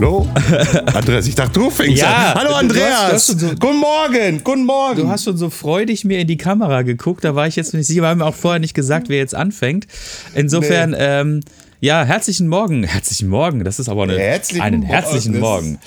[0.00, 0.26] Hallo?
[0.94, 2.34] Andreas, ich dachte, du fängst Ja, an.
[2.36, 3.06] Hallo du hast- Andreas.
[3.08, 5.02] du hast so- guten Morgen, guten Morgen.
[5.02, 7.86] Du hast schon so freudig mir in die Kamera geguckt, da war ich jetzt nicht
[7.86, 9.86] sicher, wir haben auch vorher nicht gesagt, wer jetzt anfängt.
[10.34, 11.40] Insofern, ähm,
[11.80, 14.90] ja, herzlichen Morgen, herzlichen Morgen, das ist aber eine, Herzlichen einen Morgen.
[14.90, 15.78] herzlichen Das- Morgen.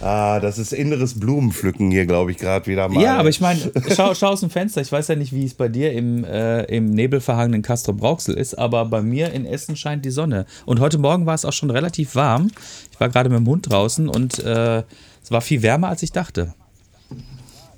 [0.00, 3.02] Ah, das ist inneres Blumenpflücken hier, glaube ich, gerade wieder mal.
[3.02, 3.60] Ja, aber ich meine,
[3.94, 6.64] schau, schau aus dem Fenster, ich weiß ja nicht, wie es bei dir im, äh,
[6.64, 10.46] im nebelverhangenen Castro Brauxel ist, aber bei mir in Essen scheint die Sonne.
[10.66, 12.50] Und heute Morgen war es auch schon relativ warm.
[12.92, 14.82] Ich war gerade mit dem Hund draußen und äh,
[15.22, 16.54] es war viel wärmer, als ich dachte.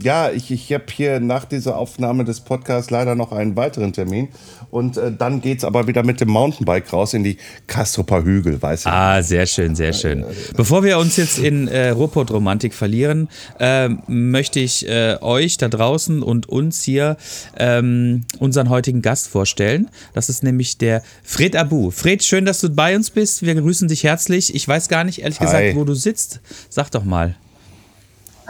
[0.02, 4.28] Ja, ich, ich habe hier nach dieser Aufnahme des Podcasts leider noch einen weiteren Termin.
[4.70, 8.86] Und äh, dann geht's aber wieder mit dem Mountainbike raus in die Kastroper Hügel, weißt
[8.86, 8.90] du?
[8.90, 10.24] Ah, sehr schön, sehr schön.
[10.56, 16.22] Bevor wir uns jetzt in äh, Ruhrpott-Romantik verlieren, ähm, möchte ich äh, euch da draußen
[16.22, 17.16] und uns hier
[17.58, 19.88] ähm, unseren heutigen Gast vorstellen.
[20.14, 21.90] Das ist nämlich der Fred Abu.
[21.90, 23.44] Fred, schön, dass du bei uns bist.
[23.44, 24.54] Wir grüßen dich herzlich.
[24.54, 25.46] Ich weiß gar nicht, ehrlich Hi.
[25.46, 26.40] gesagt, wo du sitzt.
[26.68, 27.34] Sag doch mal.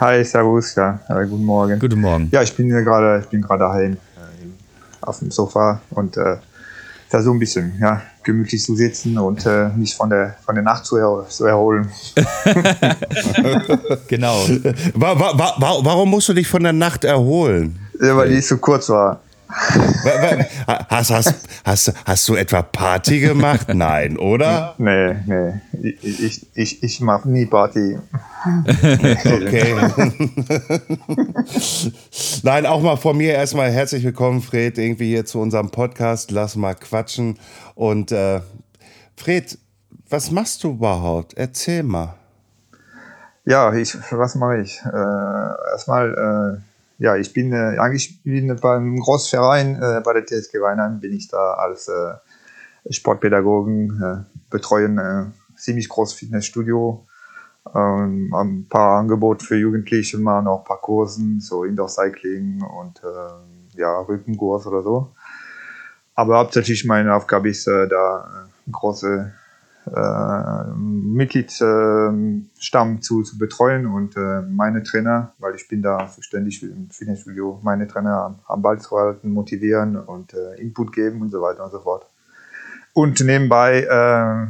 [0.01, 1.79] Hi, Servus, ja, äh, guten Morgen.
[1.79, 2.31] Guten Morgen.
[2.33, 3.97] Ja, ich bin hier gerade, ich bin gerade daheim äh,
[5.03, 6.37] auf dem Sofa und äh,
[7.11, 10.65] da so ein bisschen, ja, gemütlich zu sitzen und äh, mich von der von der
[10.65, 11.91] Nacht zu, er zu erholen.
[14.09, 14.37] Genau.
[14.95, 17.79] Wa wa wa wa warum musst du dich von der Nacht erholen?
[18.01, 19.21] Ja, weil die zu kurz war.
[20.89, 23.75] Hast, hast, hast, hast du etwa Party gemacht?
[23.75, 24.75] Nein, oder?
[24.79, 27.99] Nee, nee, ich, ich, ich, ich mache nie Party.
[29.25, 29.75] Okay.
[32.43, 36.31] Nein, auch mal von mir erstmal herzlich willkommen, Fred, irgendwie hier zu unserem Podcast.
[36.31, 37.39] Lass mal quatschen.
[37.75, 38.41] Und äh,
[39.17, 39.59] Fred,
[40.09, 41.35] was machst du überhaupt?
[41.35, 42.15] Erzähl mal.
[43.45, 44.81] Ja, ich, was mache ich?
[44.85, 46.70] Äh, erstmal, äh,
[47.01, 51.29] ja, ich bin äh, eigentlich bin beim Großverein, äh, bei der TSG Weinheim, bin ich
[51.29, 55.25] da als äh, Sportpädagogen, äh, betreuen äh,
[55.57, 57.07] ziemlich großes Fitnessstudio,
[57.75, 63.03] ähm, ein paar Angebote für Jugendliche, machen auch ein paar Kursen, so Indoor Cycling und
[63.03, 65.13] äh, ja, Rückenkurs oder so.
[66.15, 69.33] Aber hauptsächlich meine Aufgabe ist, äh, da äh, große
[69.87, 76.91] äh, Mitgliedsstamm zu, zu betreuen und äh, meine Trainer, weil ich bin da zuständig im
[76.91, 81.65] Fitnessstudio, meine Trainer am, Ball zu halten, motivieren und äh, Input geben und so weiter
[81.65, 82.05] und so fort.
[82.93, 84.49] Und nebenbei äh,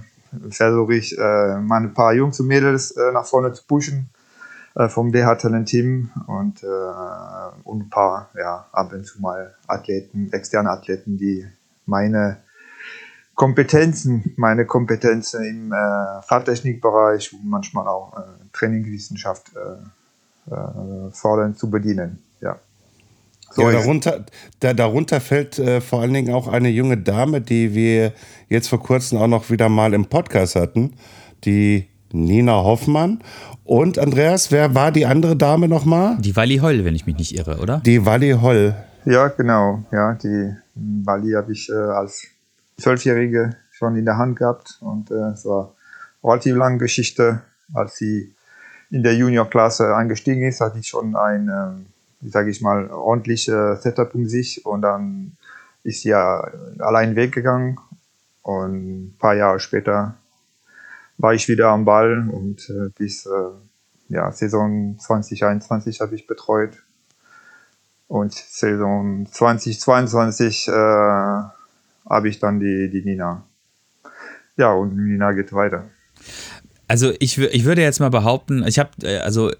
[0.50, 4.08] versuche ich, ein paar Jungs und Mädels nach vorne zu pushen
[4.88, 6.66] vom DH-Talent-Team und, äh,
[7.64, 11.44] und ein paar, ja, ab und zu mal Athleten, externe Athleten, die
[11.86, 12.36] meine
[13.40, 18.20] Kompetenzen, meine Kompetenzen im äh, Fahrtechnikbereich und manchmal auch äh,
[18.52, 22.22] Trainingwissenschaft äh, äh, fordern zu bedienen.
[22.42, 22.58] Ja.
[23.50, 24.26] So ja, darunter,
[24.60, 28.12] da, darunter fällt äh, vor allen Dingen auch eine junge Dame, die wir
[28.50, 30.92] jetzt vor kurzem auch noch wieder mal im Podcast hatten,
[31.44, 33.24] die Nina Hoffmann.
[33.64, 36.18] Und Andreas, wer war die andere Dame nochmal?
[36.20, 37.80] Die Walli Heul, wenn ich mich nicht irre, oder?
[37.86, 38.74] Die Wally Holl.
[39.06, 39.82] Ja, genau.
[39.92, 42.28] Ja, die Bali habe ich äh, als
[42.80, 45.74] Zwölfjährige schon in der Hand gehabt und äh, es war
[46.22, 47.42] eine relativ lange Geschichte.
[47.72, 48.34] Als sie
[48.90, 51.86] in der Juniorklasse eingestiegen ist, hatte ich schon ein,
[52.20, 55.36] wie sage ich mal, ordentliches Setup um sich und dann
[55.84, 57.78] ist sie ja allein weggegangen
[58.42, 60.16] und ein paar Jahre später
[61.18, 63.30] war ich wieder am Ball und äh, bis äh,
[64.08, 66.82] ja, Saison 2021 habe ich betreut.
[68.08, 70.72] Und Saison 2022 äh,
[72.10, 73.46] habe ich dann die, die Nina.
[74.56, 75.88] Ja, und Nina geht weiter.
[76.88, 79.52] Also ich, ich würde jetzt mal behaupten, ich habe, äh, also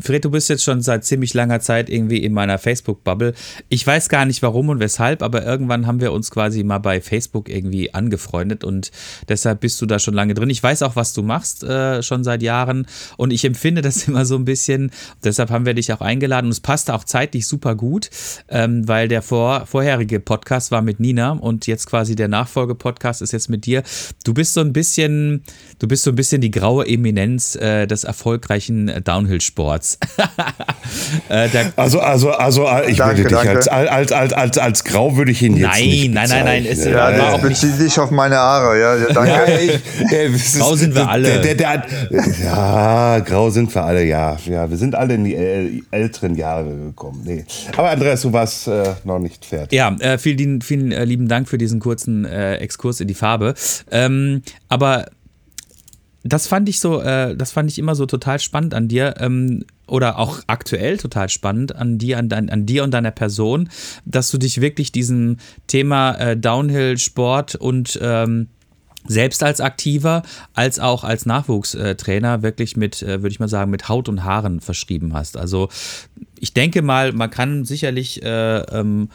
[0.00, 3.34] Fred, du bist jetzt schon seit ziemlich langer Zeit irgendwie in meiner Facebook-Bubble.
[3.68, 7.00] Ich weiß gar nicht warum und weshalb, aber irgendwann haben wir uns quasi mal bei
[7.00, 8.90] Facebook irgendwie angefreundet und
[9.28, 10.50] deshalb bist du da schon lange drin.
[10.50, 12.86] Ich weiß auch, was du machst, äh, schon seit Jahren
[13.16, 14.90] und ich empfinde das immer so ein bisschen,
[15.22, 18.10] deshalb haben wir dich auch eingeladen und es passte auch zeitlich super gut,
[18.48, 23.32] ähm, weil der vor, vorherige Podcast war mit Nina und jetzt quasi der Nachfolge-Podcast ist
[23.32, 23.82] jetzt mit dir.
[24.24, 25.42] Du bist so ein bisschen,
[25.78, 29.98] du bist so ein bisschen die graue Eminenz äh, des erfolgreichen äh, Downhill Downhill-Sports.
[31.28, 35.30] äh, also, also, also, ich danke, würde dich als, als, als, als, als grau würde
[35.30, 36.92] ich ihn jetzt nein, nicht Nein, nein, nein, nein.
[36.92, 38.80] Ja, ja, das bezieht sich auf meine Haare.
[38.80, 39.30] Ja, danke.
[39.30, 41.40] Ja, ich, grau sind wir alle.
[41.40, 44.36] Der, der, der, ja, grau sind wir alle, ja.
[44.46, 44.68] ja.
[44.68, 47.22] Wir sind alle in die älteren Jahre gekommen.
[47.24, 47.44] Nee.
[47.76, 49.76] Aber Andreas, du warst äh, noch nicht fertig.
[49.76, 53.54] Ja, äh, vielen, vielen äh, lieben Dank für diesen kurzen äh, Exkurs in die Farbe.
[53.90, 55.06] Ähm, aber
[56.24, 59.14] das fand ich so, äh, das fand ich immer so total spannend an dir.
[59.18, 63.68] Ähm, oder auch aktuell total spannend an dir, an, dein, an dir und deiner Person,
[64.06, 65.36] dass du dich wirklich diesem
[65.66, 68.48] Thema äh, Downhill-Sport und ähm,
[69.04, 70.22] selbst als Aktiver,
[70.54, 74.60] als auch als Nachwuchstrainer wirklich mit, äh, würde ich mal sagen, mit Haut und Haaren
[74.60, 75.36] verschrieben hast.
[75.36, 75.68] Also
[76.38, 79.08] ich denke mal, man kann sicherlich äh, ähm,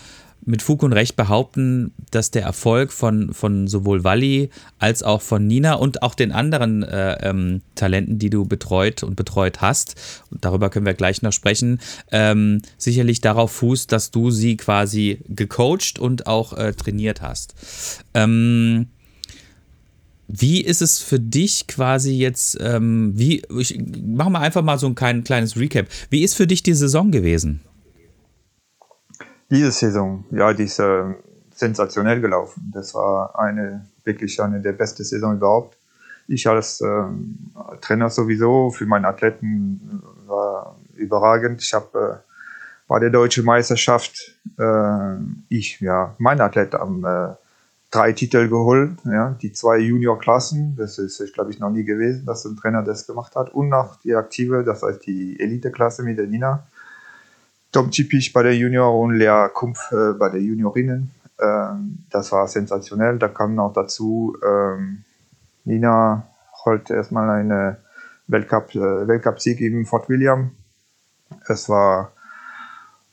[0.48, 4.50] mit Fug und Recht behaupten, dass der Erfolg von, von sowohl Walli
[4.80, 9.16] als auch von Nina und auch den anderen äh, ähm, Talenten, die du betreut und
[9.16, 9.96] betreut hast,
[10.32, 11.80] und darüber können wir gleich noch sprechen,
[12.12, 17.54] ähm, sicherlich darauf fußt, dass du sie quasi gecoacht und auch äh, trainiert hast.
[18.14, 18.88] Ähm,
[20.30, 24.88] wie ist es für dich quasi jetzt, ähm, wie, ich mache mal einfach mal so
[24.88, 25.88] ein klein, kleines Recap.
[26.10, 27.62] Wie ist für dich die Saison gewesen?
[29.50, 31.04] Diese Saison, ja, die ist äh,
[31.54, 32.72] sensationell gelaufen.
[32.74, 35.78] Das war eine, wirklich eine der besten Saison überhaupt.
[36.28, 37.04] Ich als äh,
[37.80, 41.62] Trainer sowieso für meine Athleten war überragend.
[41.62, 42.34] Ich habe äh,
[42.88, 45.16] bei der deutschen Meisterschaft, äh,
[45.50, 47.36] ich, ja, meine Athleten haben äh,
[47.92, 52.26] drei Titel geholt, ja, die zwei Junior-Klassen, das ist, ich glaube ich, noch nie gewesen,
[52.26, 56.18] dass ein Trainer das gemacht hat, und noch die aktive, das heißt die Elite-Klasse mit
[56.18, 56.68] der Nina.
[57.72, 61.12] Tom Cipich bei der Junior und Lea Kumpf äh, bei der Juniorinnen.
[61.40, 63.18] Ähm, das war sensationell.
[63.20, 65.04] Da kam noch dazu, ähm,
[65.66, 66.28] Nina
[66.66, 67.78] holte erstmal eine
[68.28, 70.52] Weltcup, äh, Weltcup-Sieg in Fort William.
[71.48, 72.12] Es war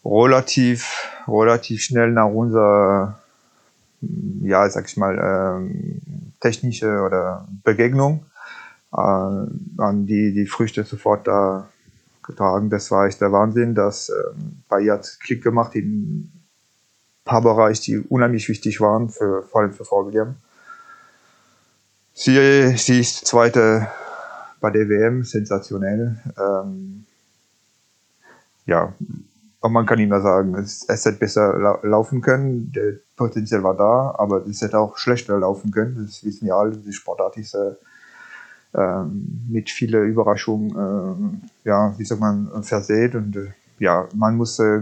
[0.05, 3.19] relativ, relativ schnell nach unserer
[4.43, 6.01] ja, sag ich mal, ähm,
[6.41, 8.27] technische oder Begegnung,
[8.93, 11.69] äh, an die die Früchte sofort da
[12.27, 12.71] getragen.
[12.71, 13.75] Das war echt der Wahnsinn.
[13.75, 16.33] Das ähm, bei hat Klick gemacht in ein
[17.25, 20.37] paar Bereiche, die unheimlich wichtig waren, für, vor allem für Frau William.
[22.13, 23.89] Sie, sie ist zweite
[24.61, 26.17] bei der WM, sensationell.
[26.39, 27.05] Ähm,
[28.67, 28.95] ja,
[29.61, 32.71] und man kann immer sagen, es, es hätte besser la laufen können.
[32.73, 36.07] Der Potenzial war da, aber es hätte auch schlechter laufen können.
[36.07, 36.77] Das wissen ja alle.
[36.77, 37.73] Die Sportart ist äh,
[39.49, 40.71] mit vielen Überraschungen,
[41.65, 43.15] äh, ja, wie sagt man, versät.
[43.15, 44.81] Und äh, ja, man muss äh,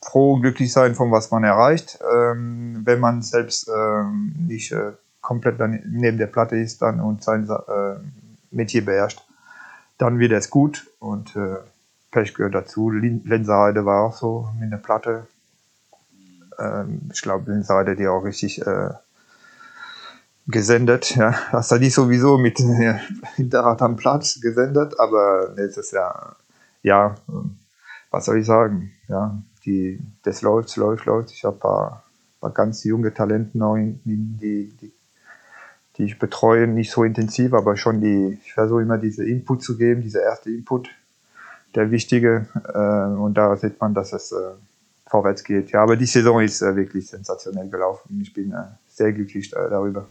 [0.00, 1.98] froh und glücklich sein, von was man erreicht.
[2.14, 4.74] Ähm, wenn man selbst ähm, nicht
[5.20, 7.48] komplett neben der Platte ist dann und sein
[8.50, 9.22] Metier beherrscht,
[9.98, 10.88] dann wird es gut.
[10.98, 11.38] Und
[12.10, 12.90] Pech gehört dazu.
[12.90, 15.28] Lenserheide war auch so mit der Platte.
[16.58, 18.60] Ähm, ich glaube, Lenserheide die auch richtig
[20.46, 21.16] gesendet.
[21.16, 21.34] Ja.
[21.52, 23.00] Das hat die sowieso mit ja,
[23.36, 26.36] Hinterrad am Platz gesendet, aber nächstes Jahr,
[26.82, 27.14] ja,
[28.10, 28.92] was soll ich sagen?
[29.08, 31.30] Ja, die, das läuft, läuft, läuft.
[31.32, 32.04] Ich habe ein paar,
[32.40, 34.92] paar ganz junge Talente noch, die, die, die,
[35.96, 39.76] die ich betreue, nicht so intensiv, aber schon die, ich versuche immer diese Input zu
[39.76, 40.88] geben, diese erste Input
[41.74, 42.48] der wichtige.
[42.74, 44.52] Äh, und da sieht man, dass es äh,
[45.06, 45.70] vorwärts geht.
[45.70, 48.20] Ja, aber die Saison ist äh, wirklich sensationell gelaufen.
[48.20, 50.06] Ich bin äh, sehr glücklich äh, darüber.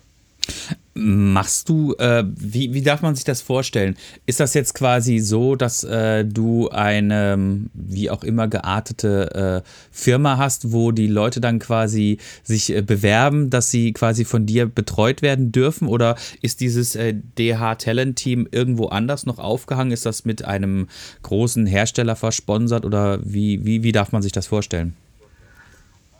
[0.93, 3.95] Machst du, äh, wie, wie darf man sich das vorstellen?
[4.25, 10.38] Ist das jetzt quasi so, dass äh, du eine, wie auch immer geartete äh, Firma
[10.38, 15.21] hast, wo die Leute dann quasi sich äh, bewerben, dass sie quasi von dir betreut
[15.21, 15.87] werden dürfen?
[15.87, 16.97] Oder ist dieses
[17.37, 19.94] DH Talent Team irgendwo anders noch aufgehangen?
[19.94, 20.87] Ist das mit einem
[21.23, 24.94] großen Hersteller versponsert oder wie, wie, wie darf man sich das vorstellen?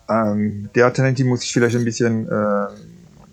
[0.08, 2.66] Ähm, DH Talent Team muss ich vielleicht ein bisschen äh,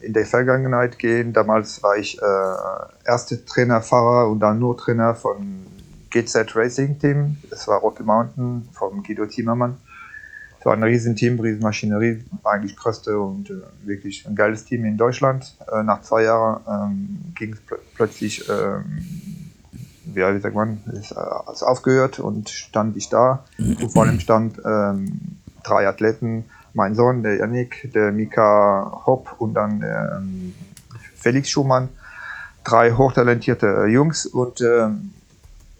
[0.02, 1.34] in der Vergangenheit gehen.
[1.34, 5.66] Damals war ich äh, erste Trainer, Fahrer und dann nur Trainer von
[6.10, 7.38] GZ Racing Team.
[7.50, 9.78] Das war Rocky Mountain vom Guido Zimmermann.
[10.60, 15.56] Es war ein Riesenteam, Riesenmaschinerie, eigentlich größte und äh, wirklich ein geiles Team in Deutschland.
[15.72, 19.52] Äh, nach zwei Jahren ähm, ging es pl plötzlich, ähm,
[20.16, 23.46] ja, wie sagt man, ist, äh, aufgehört und stand ich da.
[23.58, 29.54] Und vor allem stand ähm, drei Athleten, mein Sohn, der Yannick, der Mika Hopp und
[29.54, 30.54] dann ähm,
[31.16, 31.90] Felix Schumann.
[32.64, 35.12] Drei hochtalentierte äh, Jungs und ähm,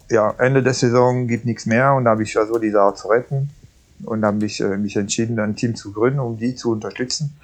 [0.08, 3.08] ja, Ende der Saison gibt nichts mehr und da habe ich versucht, die Sache zu
[3.08, 3.50] retten
[4.04, 7.36] und habe ich äh, mich entschieden, ein Team zu gründen, um die zu unterstützen.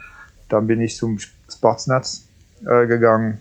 [0.49, 2.25] Dann bin ich zum Sportsnetz
[2.65, 3.41] äh, gegangen.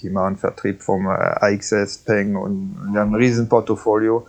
[0.00, 4.26] Die machen Vertrieb vom äh, AXS, Peng und wir haben ein riesen Portfolio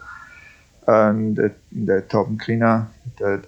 [0.85, 3.39] Ähm, der, der Torben Kriener, der,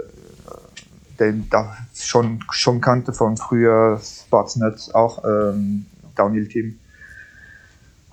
[1.19, 6.79] den da schon, schon kannte von früher Sportsnet auch, ähm, Downhill-Team,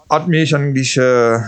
[0.08, 1.40] hat mich eigentlich, äh,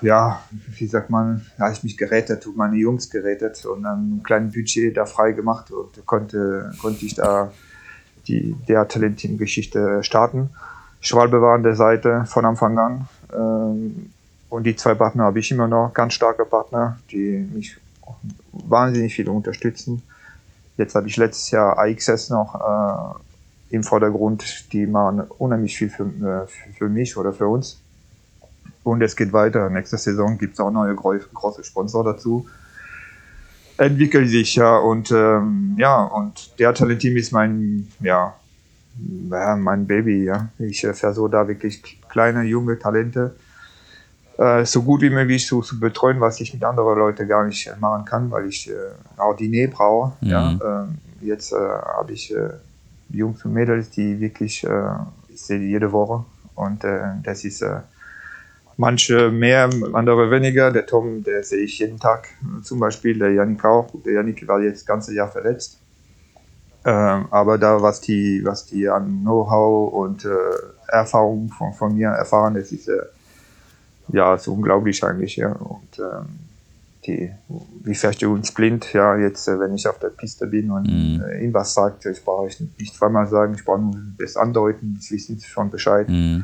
[0.00, 0.42] ja,
[0.78, 4.52] wie sagt man, da habe ich mich gerettet, meine Jungs gerettet und dann ein kleines
[4.52, 7.52] Budget da frei gemacht und konnte, konnte ich da
[8.28, 10.50] die der Talent-Team-Geschichte starten.
[11.00, 13.08] Schwalbe war an der Seite von Anfang an.
[13.32, 14.10] Ähm,
[14.48, 17.76] und die zwei Partner habe ich immer noch, ganz starke Partner, die mich
[18.52, 20.02] wahnsinnig viel unterstützen.
[20.76, 23.20] Jetzt habe ich letztes Jahr AXS noch
[23.70, 27.80] äh, im Vordergrund, die machen unheimlich viel für, äh, für mich oder für uns.
[28.84, 29.70] Und es geht weiter.
[29.70, 32.46] Nächste Saison gibt es auch neue große Sponsor dazu.
[33.78, 38.34] Entwickelt sich ja und ähm, ja, und der Talent-Team ist mein, ja,
[39.56, 40.48] mein Baby, ja.
[40.58, 43.34] Ich äh, versuche da wirklich kleine, junge Talente
[44.64, 47.72] so gut wie möglich zu, zu, betreuen, was ich mit anderen Leuten gar nicht äh,
[47.78, 48.74] machen kann, weil ich äh,
[49.16, 50.12] auch die Nähe brauche.
[50.20, 50.28] Mhm.
[50.28, 50.50] Ja.
[50.50, 52.50] Ähm, jetzt äh, habe ich äh,
[53.10, 54.66] Jungs und Mädels, die wirklich,
[55.28, 57.62] ich sehe die jede Woche und das ist
[58.78, 60.70] manche mehr, andere weniger.
[60.70, 62.28] Der Tom, der sehe ich jeden Tag
[62.62, 63.90] zum Beispiel, der Janik auch.
[64.06, 65.78] Der Janik war jetzt das ganze Jahr verletzt.
[66.84, 70.28] Ähm, aber da, was die, was die an Know-how und äh,
[70.88, 72.98] Erfahrung von, von mir erfahren, das ist äh,
[74.08, 75.52] ja, ist unglaublich eigentlich, ja.
[75.52, 76.26] Und ähm,
[77.06, 77.30] die,
[77.82, 80.86] wie fährst du uns blind, ja, jetzt, äh, wenn ich auf der Piste bin und
[80.86, 81.22] mm.
[81.22, 84.96] äh, ihm was sagt, ich brauche ich nicht zweimal sagen, ich brauche nur das andeuten,
[84.98, 86.08] das wissen sie schon Bescheid.
[86.08, 86.40] Mm.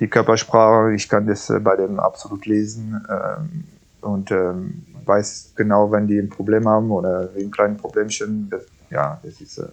[0.00, 3.64] Die Körpersprache, ich kann das äh, bei dem absolut lesen ähm,
[4.00, 9.20] und ähm, weiß genau, wenn die ein Problem haben oder ein kleines Problemchen, das, ja,
[9.22, 9.68] das ist äh,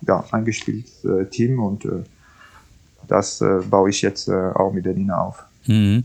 [0.00, 2.02] ja, eingespieltes äh, Team und äh,
[3.06, 5.44] das baue ich jetzt auch mit der Nina auf.
[5.66, 6.04] Mhm.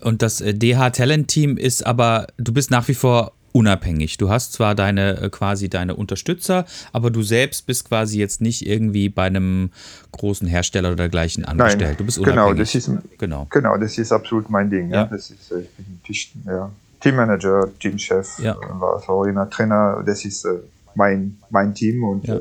[0.00, 4.18] Und das DH äh, Talent Team ist aber, du bist nach wie vor unabhängig.
[4.18, 8.66] Du hast zwar deine äh, quasi deine Unterstützer, aber du selbst bist quasi jetzt nicht
[8.66, 9.70] irgendwie bei einem
[10.12, 11.80] großen Hersteller oder dergleichen angestellt.
[11.80, 12.46] Nein, du bist unabhängig.
[12.46, 13.46] Genau, das ist, genau.
[13.50, 14.90] genau, das ist absolut mein Ding.
[14.90, 14.96] Ja.
[14.96, 15.04] ja.
[15.06, 15.60] Das ist, äh,
[16.06, 18.56] ich bin ja, Teammanager, Teamchef, ja.
[18.78, 20.02] war auch immer Trainer.
[20.04, 20.46] Das ist
[20.94, 22.38] mein, mein Team und ja.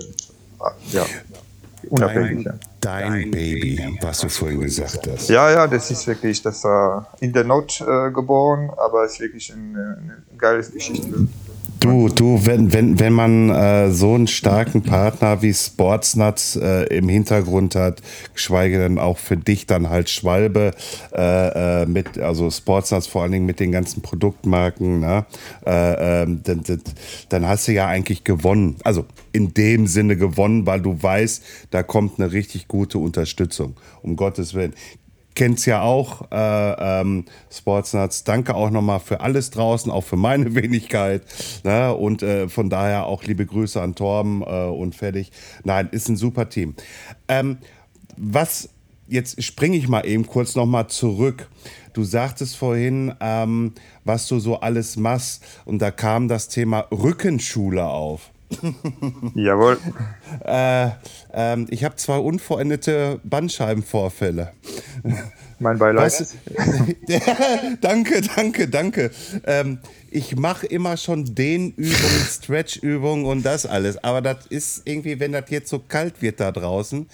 [0.92, 1.06] ja
[1.90, 2.46] unabhängig.
[2.80, 5.30] Dein, dein Baby, was du vorhin gesagt hast.
[5.30, 9.20] Ja, ja, das ist wirklich, das war in der Not äh, geboren, aber es ist
[9.20, 11.28] wirklich eine, eine geile Geschichte.
[11.80, 17.08] Du, du, wenn, wenn, wenn man äh, so einen starken Partner wie Sportsnuts äh, im
[17.08, 18.02] Hintergrund hat,
[18.34, 20.72] geschweige denn auch für dich dann halt Schwalbe
[21.14, 25.26] äh, äh mit, also Sportsnuts vor allen Dingen mit den ganzen Produktmarken, ne?
[25.66, 26.64] Äh, ähm, dann,
[27.30, 28.78] dann hast du ja eigentlich gewonnen.
[28.84, 33.76] Also in dem Sinne gewonnen, weil du weißt, da kommt eine richtig gute Unterstützung.
[34.02, 34.74] Um Gottes Willen
[35.38, 38.24] kennt es ja auch, äh, ähm, Sportsnuts.
[38.24, 41.22] Danke auch nochmal für alles draußen, auch für meine Wenigkeit.
[41.64, 41.94] Ne?
[41.94, 45.32] Und äh, von daher auch liebe Grüße an Torben äh, und fertig.
[45.64, 46.74] Nein, ist ein super Team.
[47.28, 47.60] Ähm,
[48.18, 48.70] was,
[49.08, 51.48] jetzt springe ich mal eben kurz nochmal zurück.
[51.94, 55.44] Du sagtest vorhin, ähm, was du so alles machst.
[55.66, 58.32] Und da kam das Thema Rückenschule auf.
[59.36, 59.78] Jawohl.
[60.44, 60.90] Äh,
[61.34, 64.52] ähm, ich habe zwei unvollendete Bandscheibenvorfälle.
[65.60, 66.06] Mein Beileid.
[66.06, 66.36] Weißt
[67.08, 69.12] du, danke, danke, danke.
[69.46, 69.80] Ähm,
[70.12, 71.96] ich mache immer schon Dehnübungen,
[72.30, 74.04] Stretchübungen und das alles.
[74.04, 77.08] Aber das ist irgendwie, wenn das jetzt so kalt wird da draußen,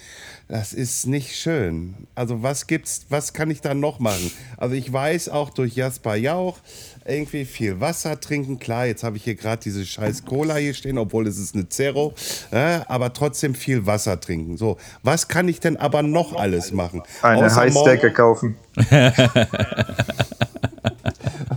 [0.47, 1.95] das ist nicht schön.
[2.15, 4.31] Also was gibt's, was kann ich da noch machen?
[4.57, 6.59] Also ich weiß auch durch Jasper Jauch,
[7.05, 8.59] irgendwie viel Wasser trinken.
[8.59, 11.69] Klar, jetzt habe ich hier gerade diese scheiß Cola hier stehen, obwohl es ist eine
[11.69, 12.13] Zero,
[12.51, 14.57] äh, aber trotzdem viel Wasser trinken.
[14.57, 17.03] So, was kann ich denn aber noch alles machen?
[17.21, 18.55] Eine Heizdecke kaufen.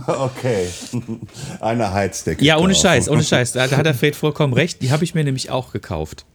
[0.07, 0.67] okay.
[1.59, 2.43] Eine Heizdecke.
[2.43, 2.81] Ja, ohne kaufen.
[2.81, 3.53] Scheiß, ohne Scheiß.
[3.53, 4.81] Da, da hat der Fred vollkommen recht.
[4.81, 6.25] Die habe ich mir nämlich auch gekauft.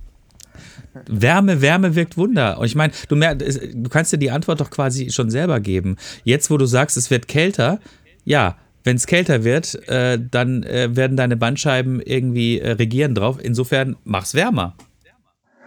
[1.07, 2.59] Wärme, Wärme wirkt Wunder.
[2.59, 5.97] Und ich meine, du, du kannst dir die Antwort doch quasi schon selber geben.
[6.25, 7.79] Jetzt, wo du sagst, es wird kälter,
[8.25, 13.39] ja, wenn es kälter wird, äh, dann äh, werden deine Bandscheiben irgendwie äh, regieren drauf.
[13.41, 14.75] Insofern mach's wärmer.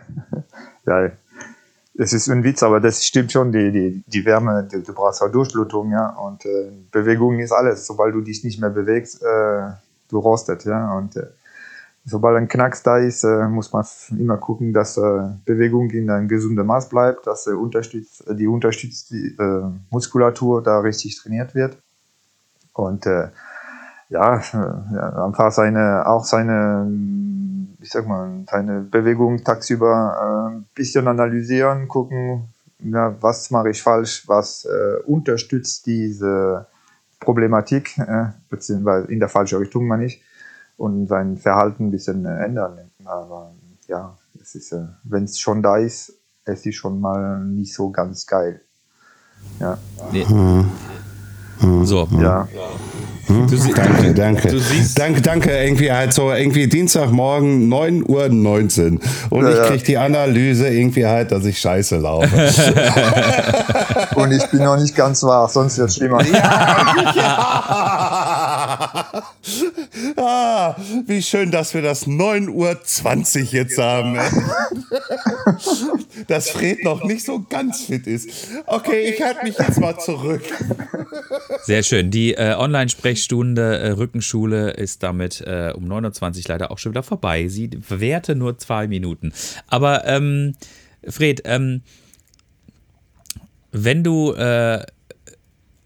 [0.87, 1.09] Ja,
[1.95, 3.51] es ist ein Witz, aber das stimmt schon.
[3.51, 6.09] Die, die, die Wärme, die, du brauchst auch Durchblutung, ja.
[6.09, 7.87] Und äh, Bewegung ist alles.
[7.87, 9.71] Sobald du dich nicht mehr bewegst, äh,
[10.09, 10.95] du rostet, ja.
[10.95, 11.25] Und äh,
[12.05, 16.89] sobald ein Knacks da ist, muss man immer gucken, dass Bewegung in einem gesunden Maß
[16.89, 19.35] bleibt, dass die unterstützt die
[19.89, 21.79] Muskulatur da richtig trainiert wird.
[22.75, 23.29] Und äh,
[24.09, 24.41] ja,
[24.93, 26.87] ja, einfach seine, auch seine,
[27.81, 33.81] ich sag mal, seine Bewegung tagsüber ein äh, bisschen analysieren, gucken, ja, was mache ich
[33.81, 36.67] falsch, was äh, unterstützt diese
[37.19, 40.21] Problematik, äh, beziehungsweise in der falschen Richtung, meine ich,
[40.77, 42.91] und sein Verhalten ein bisschen äh, ändern.
[43.05, 43.53] Aber
[43.87, 46.13] ja, es ist, äh, wenn es schon da ist,
[46.43, 48.61] es ist schon mal nicht so ganz geil.
[49.59, 49.77] Ja.
[50.11, 50.25] Nee.
[51.83, 52.07] So.
[52.21, 52.47] Ja.
[53.27, 54.49] Du sie- Danke, danke.
[54.49, 55.49] Du siehst, danke, danke.
[55.49, 58.99] Irgendwie halt so, irgendwie Dienstagmorgen 9.19 Uhr
[59.31, 59.65] und Ja, ich ja.
[59.65, 62.29] krieg die Analyse irgendwie halt, dass ich scheiße laufe.
[64.15, 66.19] Und ich bin noch nicht ganz wach, sonst wird es schlimmer.
[70.17, 74.17] ah, wie schön, dass wir das 9.20 Uhr jetzt haben.
[76.27, 78.29] dass Fred noch nicht so ganz fit ist.
[78.65, 80.43] Okay, ich halte mich jetzt mal zurück.
[81.63, 82.11] Sehr schön.
[82.11, 87.03] Die äh, Online-Sprechstunde äh, Rückenschule ist damit äh, um 9.20 Uhr leider auch schon wieder
[87.03, 87.47] vorbei.
[87.47, 89.33] Sie währte nur zwei Minuten.
[89.67, 90.55] Aber ähm,
[91.07, 91.81] Fred, ähm,
[93.71, 94.85] wenn du äh,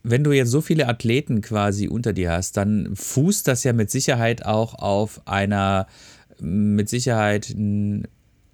[0.04, 3.92] wenn du jetzt so viele Athleten quasi unter dir hast, dann fußt das ja mit
[3.92, 5.88] Sicherheit auch auf einer
[6.40, 7.54] mit Sicherheit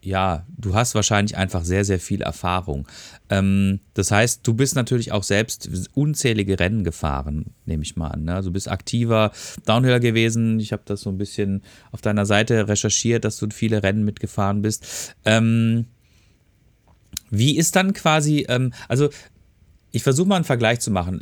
[0.06, 2.88] ja, du hast wahrscheinlich einfach sehr, sehr viel Erfahrung.
[3.30, 8.26] Ähm, das heißt, du bist natürlich auch selbst unzählige Rennen gefahren, nehme ich mal an.
[8.26, 8.36] Ne?
[8.36, 9.32] Also du bist aktiver
[9.66, 10.60] Downhiller gewesen.
[10.60, 14.62] Ich habe das so ein bisschen auf deiner Seite recherchiert, dass du viele Rennen mitgefahren
[14.62, 15.16] bist.
[15.26, 15.88] Ähm,
[17.32, 19.10] wie ist dann quasi, ähm, also
[19.92, 21.20] ich versuche mal einen Vergleich zu machen.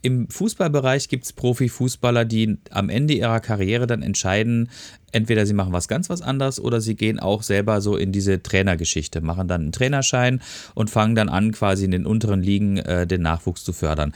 [0.00, 4.70] Im Fußballbereich gibt es Profifußballer, die am Ende ihrer Karriere dann entscheiden,
[5.10, 8.42] entweder sie machen was ganz was anderes oder sie gehen auch selber so in diese
[8.42, 10.40] Trainergeschichte, machen dann einen Trainerschein
[10.74, 14.12] und fangen dann an, quasi in den unteren Ligen äh, den Nachwuchs zu fördern.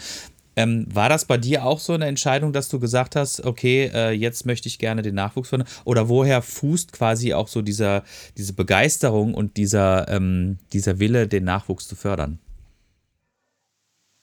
[0.54, 4.10] Ähm, war das bei dir auch so eine Entscheidung, dass du gesagt hast, okay, äh,
[4.10, 5.66] jetzt möchte ich gerne den Nachwuchs fördern?
[5.84, 8.04] Oder woher fußt quasi auch so dieser,
[8.36, 12.38] diese Begeisterung und dieser, ähm, dieser Wille, den Nachwuchs zu fördern?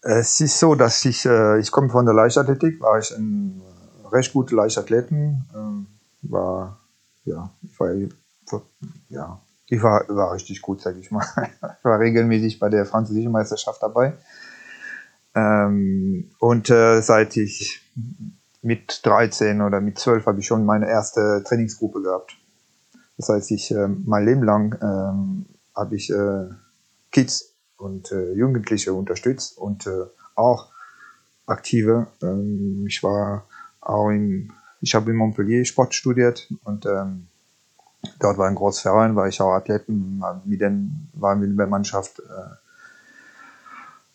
[0.02, 3.62] Es ist so, dass ich, äh, ich komme von der Leichtathletik, war ich ein
[4.12, 5.88] recht guter Leichtathleten, ähm,
[6.22, 6.80] war,
[7.26, 7.94] ja, ich war,
[9.10, 11.26] ja, ich war, war richtig gut, sag ich mal.
[11.52, 14.14] ich war regelmäßig bei der französischen Meisterschaft dabei.
[15.36, 17.82] Ähm, und äh, seit ich
[18.62, 22.38] mit 13 oder mit 12 habe ich schon meine erste Trainingsgruppe gehabt.
[23.18, 26.50] Das heißt, ich äh, mein Leben lang ähm, habe ich äh,
[27.12, 27.49] Kids
[27.80, 30.68] und äh, Jugendliche unterstützt und äh, auch
[31.46, 32.08] aktive.
[32.22, 33.46] Ähm, ich war
[33.82, 37.28] auch in, ich habe in Montpellier Sport studiert und ähm,
[38.20, 42.20] dort war ein großer Verein, war ich auch Athleten, mit denen waren wir der Mannschaft
[42.20, 42.56] äh,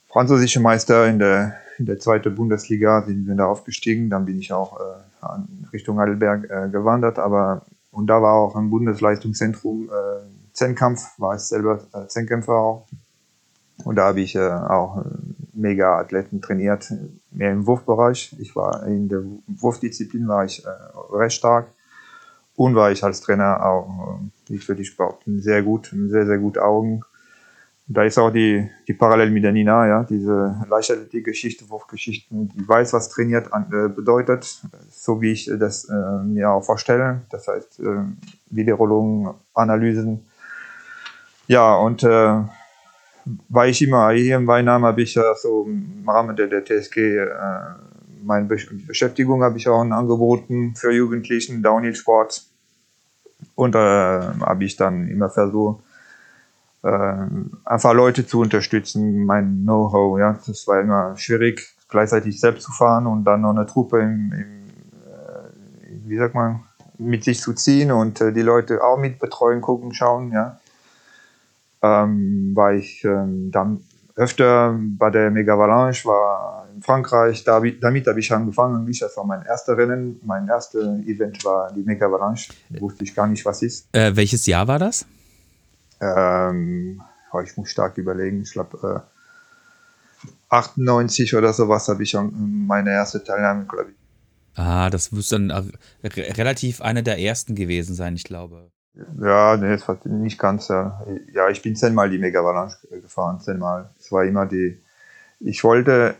[0.08, 4.52] französische Meister in der in der zweiten Bundesliga sind wir da aufgestiegen, dann bin ich
[4.52, 11.18] auch äh, Richtung Heidelberg äh, gewandert, aber und da war auch ein Bundesleistungszentrum äh, Zehnkampf,
[11.18, 12.86] war ich selber Zehnkämpfer auch.
[13.84, 15.04] Und da habe ich äh, auch äh,
[15.52, 16.92] mega Athleten trainiert,
[17.30, 18.34] mehr im Wurfbereich.
[18.38, 20.68] Ich war in der Wurfdisziplin war ich äh,
[21.12, 21.68] recht stark
[22.56, 26.38] und war ich als Trainer auch, äh, ich würde ich behaupten, sehr gut, sehr, sehr
[26.38, 27.02] gut Augen.
[27.86, 32.94] Da ist auch die, die Parallel mit der Nina, ja, diese Leichtathletik-Geschichte, Wurfgeschichten, die weiß,
[32.94, 37.20] was trainiert äh, bedeutet, so wie ich das äh, mir auch vorstelle.
[37.30, 38.04] Das heißt, äh,
[38.48, 40.24] Wiederholungen, Analysen.
[41.46, 42.02] Ja, und
[43.48, 46.98] war ich immer hier im Weinheim, habe ich ja so im Rahmen der, der TSG
[46.98, 47.26] äh,
[48.24, 48.56] meine Be
[48.86, 52.44] Beschäftigung habe ich auch angeboten für Jugendlichen, Downhill-Sport.
[53.54, 55.82] Und äh, habe ich dann immer versucht,
[56.82, 57.16] äh,
[57.64, 63.06] einfach Leute zu unterstützen, mein Know-how, ja, das war immer schwierig, gleichzeitig selbst zu fahren
[63.06, 64.64] und dann noch eine Truppe im, im
[65.04, 66.60] äh, wie sagt man,
[66.98, 70.58] mit sich zu ziehen und äh, die Leute auch mit betreuen, gucken, schauen, ja.
[71.84, 73.80] Ähm, war ich ähm, dann
[74.16, 79.24] öfter bei der Mega Avalanche, war in Frankreich, da, damit habe ich angefangen, das war
[79.24, 83.62] mein erster Rennen, mein erstes Event war die Mega Avalanche, wusste ich gar nicht, was
[83.62, 83.88] ist.
[83.92, 85.04] Äh, welches Jahr war das?
[86.00, 88.42] Ähm, oh, ich muss stark überlegen.
[88.42, 89.04] Ich glaube,
[90.22, 93.96] äh, 98 oder sowas habe ich schon meine erste Teilnahme, glaube ich.
[94.56, 95.62] Ah, das muss dann äh,
[96.06, 98.70] re relativ eine der ersten gewesen sein, ich glaube.
[99.20, 100.68] Ja, nee, es war nicht ganz.
[100.68, 101.02] Ja,
[101.32, 103.90] ja ich bin zehnmal die Mega Avalanche gefahren, zehnmal.
[103.98, 104.80] Es war immer die.
[105.40, 106.14] Ich wollte,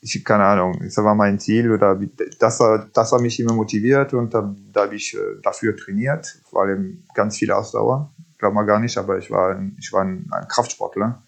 [0.00, 1.98] ich keine Ahnung, es war mein Ziel oder
[2.40, 2.62] das,
[2.92, 7.04] das hat mich immer motiviert und da, da habe ich äh, dafür trainiert, vor allem
[7.14, 8.10] ganz viel Ausdauer.
[8.38, 11.22] Glaubt man gar nicht, aber ich war, ich war ein, ein Kraftsportler.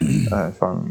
[0.00, 0.84] Äh, ich war,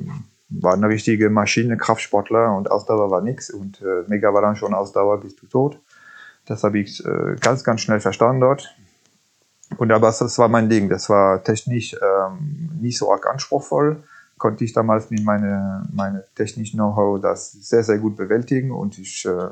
[0.49, 5.21] war eine richtige Maschine, Kraftsportler und Ausdauer war nichts und äh, Mega dann schon Ausdauer
[5.21, 5.79] bist du tot.
[6.45, 8.75] Das habe ich äh, ganz, ganz schnell verstanden dort.
[9.77, 10.89] Und aber das war mein Ding.
[10.89, 14.03] Das war technisch ähm, nicht so arg anspruchsvoll,
[14.38, 19.25] konnte ich damals mit meinem meine technischen Know-how das sehr, sehr gut bewältigen und ich,
[19.25, 19.49] äh,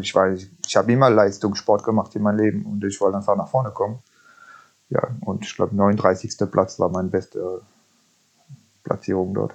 [0.00, 3.36] ich, war, ich, ich habe immer Leistungssport gemacht in meinem Leben und ich wollte einfach
[3.36, 3.98] nach vorne kommen.
[4.88, 6.36] Ja, und ich glaube, 39.
[6.50, 7.62] Platz war meine beste
[8.84, 9.54] Platzierung dort.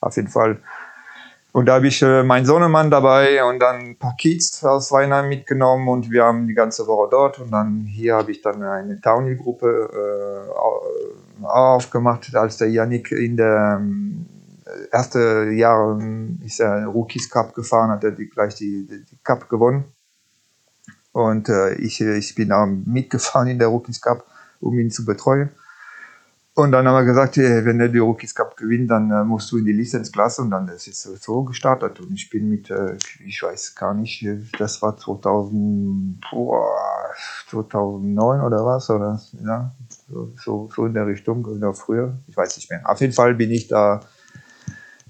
[0.00, 0.58] Auf jeden Fall
[1.52, 5.28] und da habe ich äh, meinen Sohnemann dabei und dann ein paar Kids aus Weinheim
[5.28, 7.38] mitgenommen und wir haben die ganze Woche dort.
[7.38, 10.46] Und dann hier habe ich dann eine Townie-Gruppe
[11.40, 13.80] äh, aufgemacht, als der Yannick in der
[14.66, 15.98] äh, erste Jahr
[16.44, 19.84] ist er Rookies Cup gefahren, hat er die, gleich die, die, die Cup gewonnen.
[21.12, 24.24] Und äh, ich, ich bin auch mitgefahren in der Rookies Cup,
[24.60, 25.50] um ihn zu betreuen.
[26.58, 29.58] Und dann haben wir gesagt, wenn der die Rookies Cup gewinnt, dann äh, musst du
[29.58, 32.00] in die Lizenzklasse und dann ist es so gestartet.
[32.00, 34.26] Und ich bin mit, äh, ich weiß gar nicht,
[34.58, 36.74] das war 2000, boah,
[37.48, 39.72] 2009 oder was, oder ja,
[40.34, 42.82] so, so in der Richtung, oder früher, ich weiß nicht mehr.
[42.90, 44.00] Auf jeden Fall bin ich da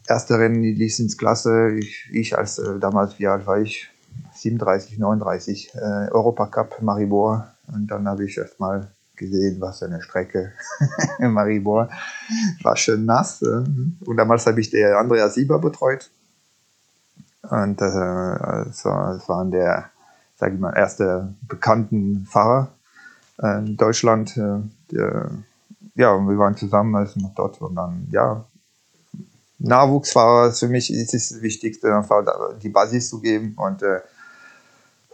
[0.07, 1.71] erste Rennen in die Lizenzklasse.
[1.79, 3.89] Ich, ich als äh, damals, wie alt war ich?
[4.35, 7.49] 37, 39, äh, Europacup Maribor.
[7.73, 10.53] Und dann habe ich erstmal gesehen, was eine Strecke
[11.19, 11.89] in Maribor.
[12.63, 13.43] War schön nass.
[13.43, 16.11] Und damals habe ich der Andrea Sieber betreut.
[17.43, 19.91] Und äh, es, war, es waren der,
[20.37, 22.73] sage ich mal, erste bekannten Fahrer
[23.43, 24.37] äh, in Deutschland.
[24.37, 24.61] Äh,
[24.93, 25.31] der,
[25.95, 28.45] ja, und wir waren zusammen also dort und dann, ja,
[29.59, 32.05] Nachwuchsfahrer, für mich ist das Wichtigste,
[32.63, 34.01] die Basis zu geben und äh,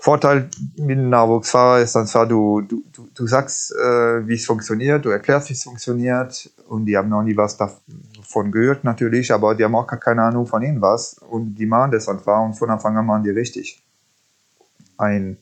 [0.04, 2.82] Vorteil mit einem Nachwuchsfahrer ist dann zwar, du, du,
[3.14, 7.22] du sagst, äh, wie es funktioniert, du erklärst, wie es funktioniert und die haben noch
[7.22, 11.54] nie was davon gehört natürlich, aber die haben auch keine Ahnung von ihnen was und
[11.54, 13.82] die machen das einfach und von Anfang an machen die richtig.
[14.98, 15.38] Ein,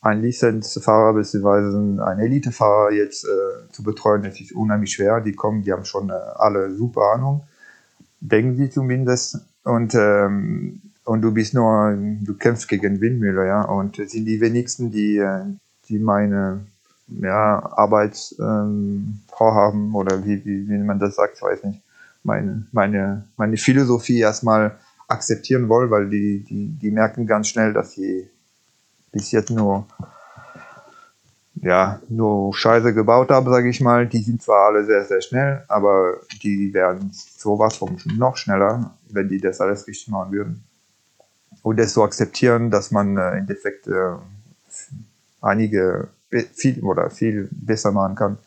[0.00, 2.00] ein Lizenzfahrer bzw.
[2.00, 5.20] ein Elitefahrer jetzt äh, zu betreuen, das ist unheimlich schwer.
[5.20, 7.42] Die kommen, die haben schon äh, alle super Ahnung,
[8.20, 13.98] denken sie zumindest und ähm, und du bist nur, du kämpfst gegen Windmühle, ja, und
[13.98, 15.42] es sind die wenigsten, die, äh,
[15.88, 16.60] die meine
[17.08, 19.18] ja, Arbeit ähm,
[19.92, 21.80] oder wie, wie, wie man das sagt, weiß nicht,
[22.22, 27.90] meine, meine, meine Philosophie erstmal akzeptieren wollen, weil die, die, die merken ganz schnell, dass
[27.90, 28.30] sie
[29.10, 29.86] bis jetzt nur
[31.56, 34.06] ja, nur Scheiße gebaut haben, sage ich mal.
[34.06, 39.28] Die sind zwar alle sehr, sehr schnell, aber die werden sowas von noch schneller, wenn
[39.28, 40.69] die das alles richtig machen würden
[41.62, 44.14] und das zu akzeptieren, dass man äh, im Endeffekt äh,
[45.40, 46.08] einige
[46.54, 48.38] viel oder viel besser machen kann,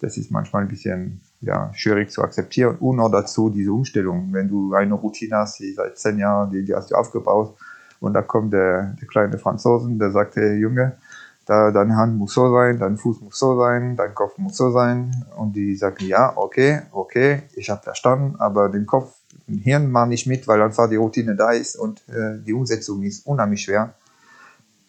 [0.00, 2.76] das ist manchmal ein bisschen ja, schwierig zu akzeptieren.
[2.80, 4.28] Und noch dazu diese Umstellung.
[4.32, 7.56] Wenn du eine Routine hast, die seit zehn Jahren, die, die hast du aufgebaut,
[8.00, 10.96] und da kommt der, der kleine Franzosen, der sagt, hey Junge,
[11.44, 14.70] da, deine Hand muss so sein, dein Fuß muss so sein, dein Kopf muss so
[14.70, 15.10] sein.
[15.36, 19.19] Und die sagen, ja, okay, okay, ich habe verstanden, aber den Kopf
[19.58, 23.26] Hirn mal nicht mit, weil einfach die Routine da ist und äh, die Umsetzung ist
[23.26, 23.94] unheimlich schwer.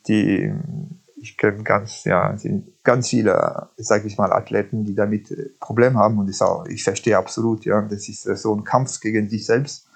[0.07, 0.53] Die,
[1.15, 2.35] ich kenne ganz, ja,
[2.83, 6.83] ganz viele, sage ich mal, Athleten, die damit äh, Probleme haben und das auch, ich
[6.83, 9.87] verstehe absolut, ja, das ist äh, so ein Kampf gegen sich selbst.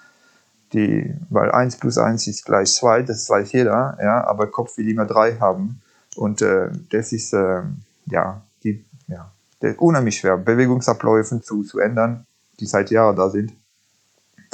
[0.73, 4.89] Die, weil 1 plus 1 ist gleich 2, das weiß jeder, ja, aber Kopf will
[4.89, 5.82] immer 3 haben.
[6.15, 7.62] Und äh, das ist, äh,
[8.08, 9.32] ja, die, ja,
[9.78, 12.25] unheimlich schwer, Bewegungsabläufe zu, zu ändern,
[12.60, 13.54] die seit Jahren da sind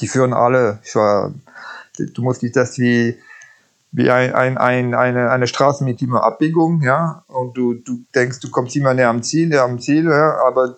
[0.01, 0.79] die führen alle.
[0.93, 1.33] War,
[1.97, 3.17] du musst dich das wie,
[3.91, 8.39] wie ein, ein, ein, eine, eine Straße mit immer Abbiegung, ja, und du, du denkst,
[8.39, 10.77] du kommst immer näher am Ziel, näher am Ziel, ja, aber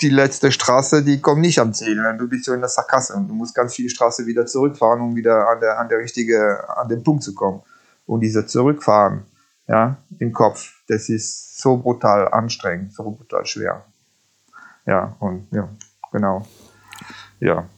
[0.00, 2.02] die letzte Straße, die kommt nicht am Ziel.
[2.18, 5.14] Du bist so in der Sackgasse und du musst ganz viele Straße wieder zurückfahren, um
[5.14, 7.62] wieder an der, an der richtige, an den Punkt zu kommen.
[8.06, 9.26] Und diese Zurückfahren,
[9.68, 13.84] ja, im Kopf, das ist so brutal anstrengend, so brutal schwer.
[14.86, 15.68] Ja, und ja,
[16.10, 16.46] genau.
[17.38, 17.68] Ja,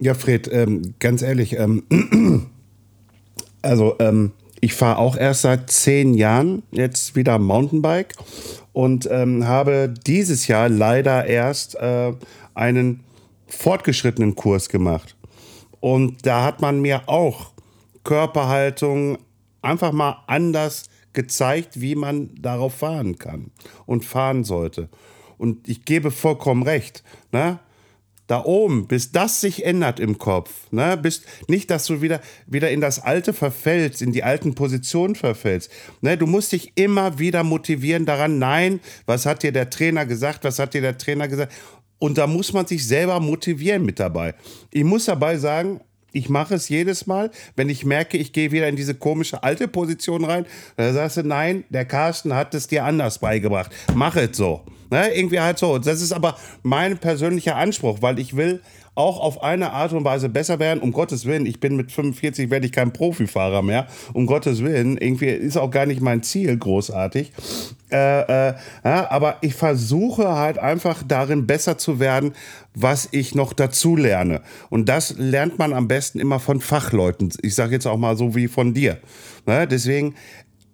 [0.00, 1.84] ja, Fred, ähm, ganz ehrlich, ähm,
[3.62, 8.14] also ähm, ich fahre auch erst seit zehn Jahren jetzt wieder Mountainbike
[8.72, 12.12] und ähm, habe dieses Jahr leider erst äh,
[12.54, 13.00] einen
[13.46, 15.16] fortgeschrittenen Kurs gemacht.
[15.80, 17.52] Und da hat man mir auch
[18.04, 19.18] Körperhaltung
[19.62, 23.50] einfach mal anders gezeigt, wie man darauf fahren kann
[23.86, 24.88] und fahren sollte.
[25.38, 27.02] Und ich gebe vollkommen recht.
[27.32, 27.58] Ne?
[28.30, 32.70] Da oben, bis das sich ändert im Kopf, ne, bis nicht, dass du wieder, wieder
[32.70, 35.70] in das Alte verfällst, in die alten Positionen verfällst.
[36.00, 40.44] Ne, du musst dich immer wieder motivieren daran, nein, was hat dir der Trainer gesagt,
[40.44, 41.52] was hat dir der Trainer gesagt?
[41.98, 44.34] Und da muss man sich selber motivieren mit dabei.
[44.70, 45.80] Ich muss dabei sagen,
[46.12, 49.68] ich mache es jedes Mal, wenn ich merke, ich gehe wieder in diese komische alte
[49.68, 50.46] Position rein.
[50.76, 53.70] Da sagst du, nein, der Carsten hat es dir anders beigebracht.
[53.94, 54.62] Mach es so.
[54.90, 55.14] Ne?
[55.14, 55.78] Irgendwie halt so.
[55.78, 58.60] Das ist aber mein persönlicher Anspruch, weil ich will
[58.94, 60.80] auch auf eine Art und Weise besser werden.
[60.80, 63.86] Um Gottes Willen, ich bin mit 45, werde ich kein Profifahrer mehr.
[64.12, 67.32] Um Gottes Willen, irgendwie ist auch gar nicht mein Ziel großartig.
[67.90, 72.32] Äh, äh, ja, aber ich versuche halt einfach darin besser zu werden,
[72.74, 74.42] was ich noch dazu lerne.
[74.68, 77.32] Und das lernt man am besten immer von Fachleuten.
[77.42, 78.98] Ich sage jetzt auch mal so wie von dir.
[79.46, 79.66] Ne?
[79.66, 80.14] Deswegen,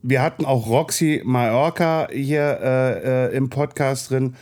[0.02, 4.36] wir hatten auch Roxy Mallorca hier äh, äh, im Podcast drin.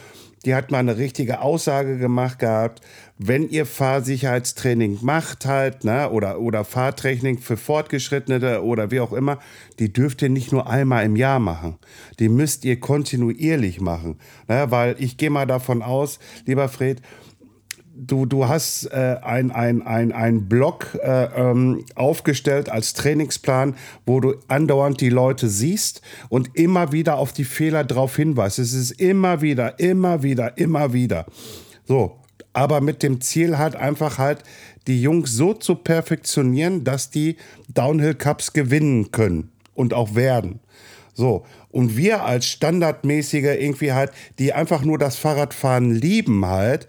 [0.45, 2.83] Die hat mal eine richtige Aussage gemacht gehabt
[3.19, 9.39] wenn ihr Fahrsicherheitstraining macht halt, ne, oder, oder Fahrtraining für Fortgeschrittene oder wie auch immer,
[9.79, 11.77] die dürft ihr nicht nur einmal im Jahr machen.
[12.19, 14.19] Die müsst ihr kontinuierlich machen.
[14.49, 17.03] Ne, weil ich gehe mal davon aus, lieber Fred,
[17.95, 24.21] du, du hast äh, ein, ein, ein, ein Blog äh, ähm, aufgestellt als Trainingsplan, wo
[24.21, 28.59] du andauernd die Leute siehst und immer wieder auf die Fehler drauf hinweist.
[28.59, 31.27] Es ist immer wieder, immer wieder, immer wieder.
[31.85, 32.19] So,
[32.55, 34.43] aber mit dem Ziel halt einfach halt,
[34.87, 37.37] die Jungs so zu perfektionieren, dass die
[37.69, 40.61] Downhill Cups gewinnen können und auch werden.
[41.13, 41.45] So.
[41.71, 46.87] Und wir als standardmäßige irgendwie halt, die einfach nur das Fahrradfahren lieben halt,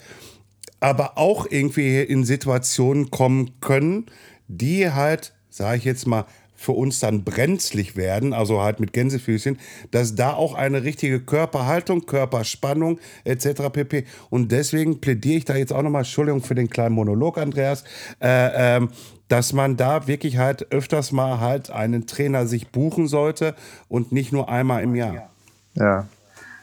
[0.80, 4.06] aber auch irgendwie in Situationen kommen können,
[4.48, 6.26] die halt, sage ich jetzt mal,
[6.66, 9.60] für uns dann brenzlig werden, also halt mit Gänsefüßchen,
[9.92, 13.70] dass da auch eine richtige Körperhaltung, Körperspannung etc.
[13.72, 14.06] pp.
[14.32, 17.84] Und deswegen plädiere ich da jetzt auch nochmal, Entschuldigung für den kleinen Monolog, Andreas,
[18.20, 18.90] äh, ähm,
[19.28, 23.56] dass man da wirklich halt öfters mal halt einen Trainer sich buchen sollte
[23.88, 25.30] und nicht nur einmal im Jahr.
[25.76, 26.08] Ja,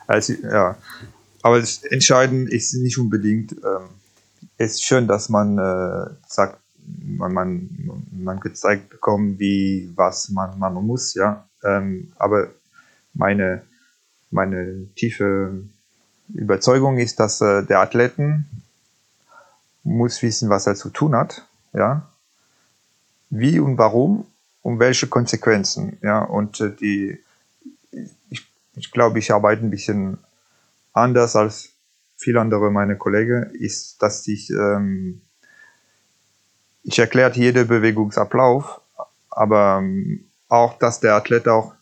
[0.08, 0.76] also, ja.
[1.42, 3.88] aber das ist nicht unbedingt, ähm,
[4.58, 10.58] es ist schön, dass man äh, sagt, man, man, man gezeigt bekommen, wie, was man,
[10.58, 11.46] man muss, ja.
[11.62, 12.48] Ähm, aber
[13.14, 13.62] meine,
[14.30, 15.64] meine tiefe
[16.34, 18.46] Überzeugung ist, dass äh, der Athleten
[19.84, 22.08] muss wissen, was er zu tun hat, ja.
[23.30, 24.26] Wie und warum
[24.62, 26.20] und welche Konsequenzen, ja.
[26.20, 27.18] Und äh, die,
[28.30, 30.18] ich, ich glaube, ich arbeite ein bisschen
[30.92, 31.70] anders als
[32.16, 35.22] viele andere meine Kollegen, ist, dass ich ähm,
[36.82, 38.80] ich erkläre jede Bewegungsablauf,
[39.30, 41.74] aber ähm, auch, dass der Athlet auch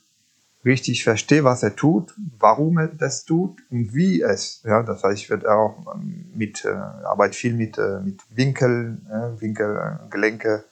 [0.65, 4.61] richtig versteht, was er tut, warum er das tut und wie es.
[4.65, 8.99] Ja, das heißt, ich werde auch ähm, mit, äh, arbeite viel mit, äh, mit Winkel,
[9.09, 10.65] äh, Winkel, äh, Gelenke,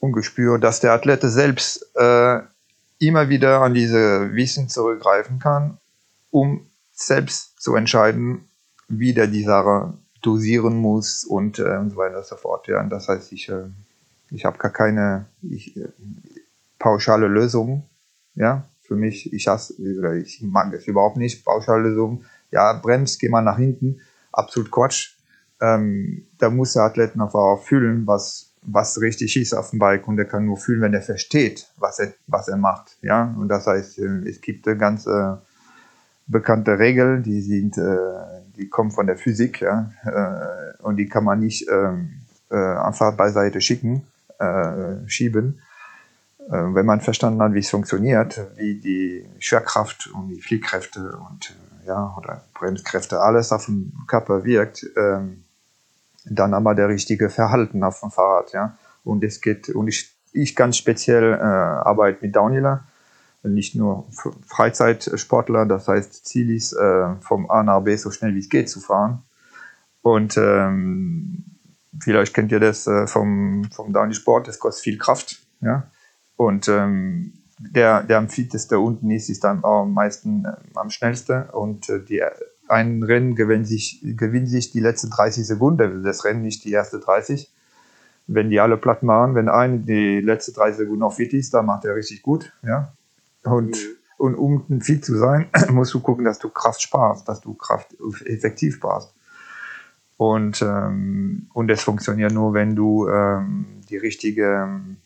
[0.00, 2.40] Ungespür, dass der Athlet selbst äh,
[3.00, 5.78] immer wieder an diese Wissen zurückgreifen kann,
[6.30, 8.48] um selbst zu entscheiden,
[8.88, 12.68] wie der die Sache dosieren muss und, äh, so weiter und so fort.
[12.68, 12.80] Ja.
[12.80, 13.64] Und das heißt, ich, äh,
[14.30, 15.88] ich habe gar keine ich, äh,
[16.78, 17.84] pauschale Lösung.
[18.34, 22.24] Ja, für mich, ich hasse, oder ich mag es überhaupt nicht, pauschale Lösung.
[22.50, 24.00] Ja, bremst, geh mal nach hinten.
[24.32, 25.16] Absolut Quatsch.
[25.60, 30.06] Ähm, da muss der Athlet einfach auch fühlen, was, was richtig ist auf dem Bike
[30.06, 32.96] und er kann nur fühlen, wenn er versteht, was er, was er macht.
[33.02, 35.34] Ja, und das heißt, äh, es gibt eine ganz äh,
[36.28, 41.24] bekannte Regeln, die sind, äh, die kommen von der Physik, ja, äh, und die kann
[41.24, 44.06] man nicht ähm, äh, einfach beiseite schicken,
[44.38, 45.60] äh, schieben.
[46.48, 51.50] Äh, wenn man verstanden hat, wie es funktioniert, wie die Schwerkraft und die Fliehkräfte und
[51.84, 55.44] äh, ja, oder Bremskräfte, alles auf dem Körper wirkt, ähm,
[56.24, 58.76] dann aber der richtige Verhalten auf dem Fahrrad, ja.
[59.04, 62.84] Und es geht, und ich, ich ganz speziell äh, arbeite mit Downhiller,
[63.54, 64.06] nicht nur
[64.46, 68.68] Freizeitsportler, das heißt Ziel ist, äh, vom A nach B so schnell wie es geht
[68.68, 69.22] zu fahren.
[70.02, 71.44] Und ähm,
[72.00, 75.38] vielleicht kennt ihr das äh, vom, vom Downhill-Sport, das kostet viel Kraft.
[75.60, 75.90] Ja?
[76.36, 81.48] Und ähm, der, der am fitteste unten ist, ist dann am meisten äh, am schnellsten.
[81.50, 82.22] Und äh, die,
[82.68, 87.00] ein Rennen gewinnt sich, gewinnt sich die letzten 30 Sekunden, das Rennen nicht die erste
[87.00, 87.52] 30.
[88.26, 91.66] Wenn die alle platt machen, wenn einer die letzte 30 Sekunden noch fit ist, dann
[91.66, 92.52] macht er richtig gut.
[92.62, 92.92] Ja?
[93.44, 93.96] Und, mhm.
[94.18, 97.94] und um fit zu sein, musst du gucken, dass du Kraft sparst, dass du Kraft
[98.24, 99.14] effektiv sparst.
[100.16, 104.96] Und, ähm, und es funktioniert nur, wenn du ähm, die richtige ähm,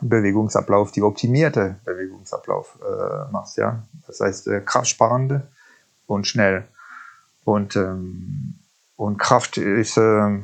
[0.00, 3.58] Bewegungsablauf, die optimierte Bewegungsablauf äh, machst.
[3.58, 3.84] Ja?
[4.06, 5.48] Das heißt, äh, kraftsparende
[6.06, 6.66] und schnell.
[7.44, 8.54] Und, ähm,
[8.96, 10.38] und Kraft ist, äh,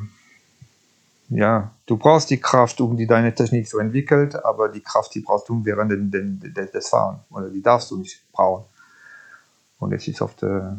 [1.28, 5.20] ja, du brauchst die Kraft, um die deine Technik zu entwickeln, aber die Kraft, die
[5.20, 8.64] brauchst du während den, den, des Fahren oder die darfst du nicht brauchen.
[9.78, 10.72] Und das ist oft, äh,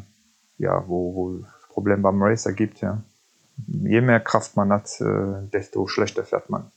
[0.58, 3.02] ja, wo, wo das Problem beim Racer gibt, ja.
[3.68, 6.72] Je mehr Kraft man hat, äh, desto schlechter fährt man.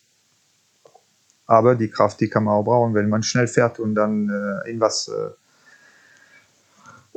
[1.46, 4.70] Aber die Kraft, die kann man auch brauchen, wenn man schnell fährt und dann äh,
[4.70, 5.10] in was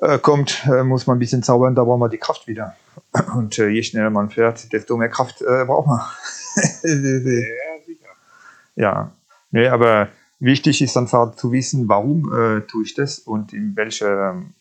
[0.03, 2.75] äh, kommt, äh, muss man ein bisschen zaubern, da braucht man die Kraft wieder.
[3.35, 5.99] Und äh, je schneller man fährt, desto mehr Kraft braucht man.
[6.83, 8.09] ja, sicher.
[8.75, 9.11] Ja,
[9.51, 12.23] nee, aber wichtig ist einfach zu wissen, warum
[12.67, 14.53] tue ich das und in welchem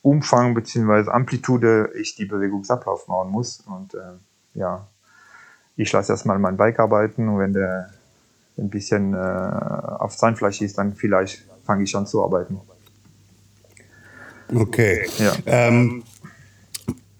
[0.00, 1.10] Umfang bzw.
[1.10, 3.60] Amplitude ich die Bewegungsablauf machen muss.
[3.66, 3.96] Und
[4.54, 4.86] ja,
[5.76, 7.90] ich lasse erstmal mein Bike arbeiten und wenn der
[8.58, 12.60] ein bisschen auf Zahnfleisch ist, dann vielleicht fange ich an zu arbeiten.
[14.54, 15.06] Okay.
[15.18, 15.34] Ja.
[15.46, 16.04] Ähm,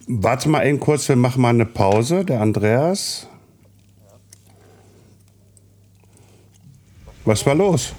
[0.07, 2.25] warte mal eben kurz, wir machen mal eine Pause.
[2.25, 3.27] Der Andreas.
[7.25, 7.93] Was war los?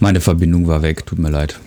[0.00, 1.60] Meine Verbindung war weg, tut mir leid.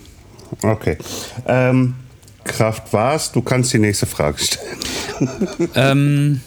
[0.62, 0.98] Okay.
[1.46, 1.96] Ähm,
[2.44, 3.32] Kraft war's.
[3.32, 4.78] Du kannst die nächste Frage stellen.
[5.76, 6.42] ähm,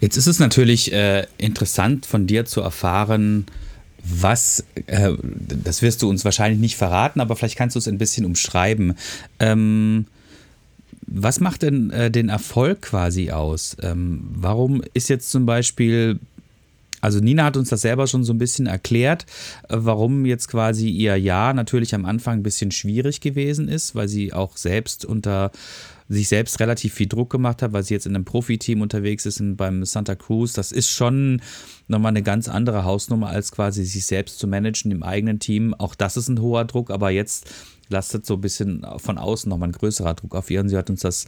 [0.00, 3.46] jetzt ist es natürlich äh, interessant von dir zu erfahren,
[4.10, 7.98] was, äh, das wirst du uns wahrscheinlich nicht verraten, aber vielleicht kannst du es ein
[7.98, 8.94] bisschen umschreiben.
[9.38, 10.06] Ähm,
[11.06, 13.76] was macht denn äh, den Erfolg quasi aus?
[13.82, 16.18] Ähm, warum ist jetzt zum Beispiel,
[17.00, 19.24] also Nina hat uns das selber schon so ein bisschen erklärt,
[19.68, 24.08] äh, warum jetzt quasi ihr Jahr natürlich am Anfang ein bisschen schwierig gewesen ist, weil
[24.08, 25.50] sie auch selbst unter
[26.08, 29.40] sich selbst relativ viel Druck gemacht hat, weil sie jetzt in einem Profiteam unterwegs ist
[29.40, 30.54] in, beim Santa Cruz.
[30.54, 31.42] Das ist schon
[31.86, 35.74] nochmal eine ganz andere Hausnummer, als quasi sich selbst zu managen im eigenen Team.
[35.74, 37.52] Auch das ist ein hoher Druck, aber jetzt
[37.88, 40.90] lastet so ein bisschen von außen nochmal ein größerer Druck auf ihr und sie hat
[40.90, 41.26] uns das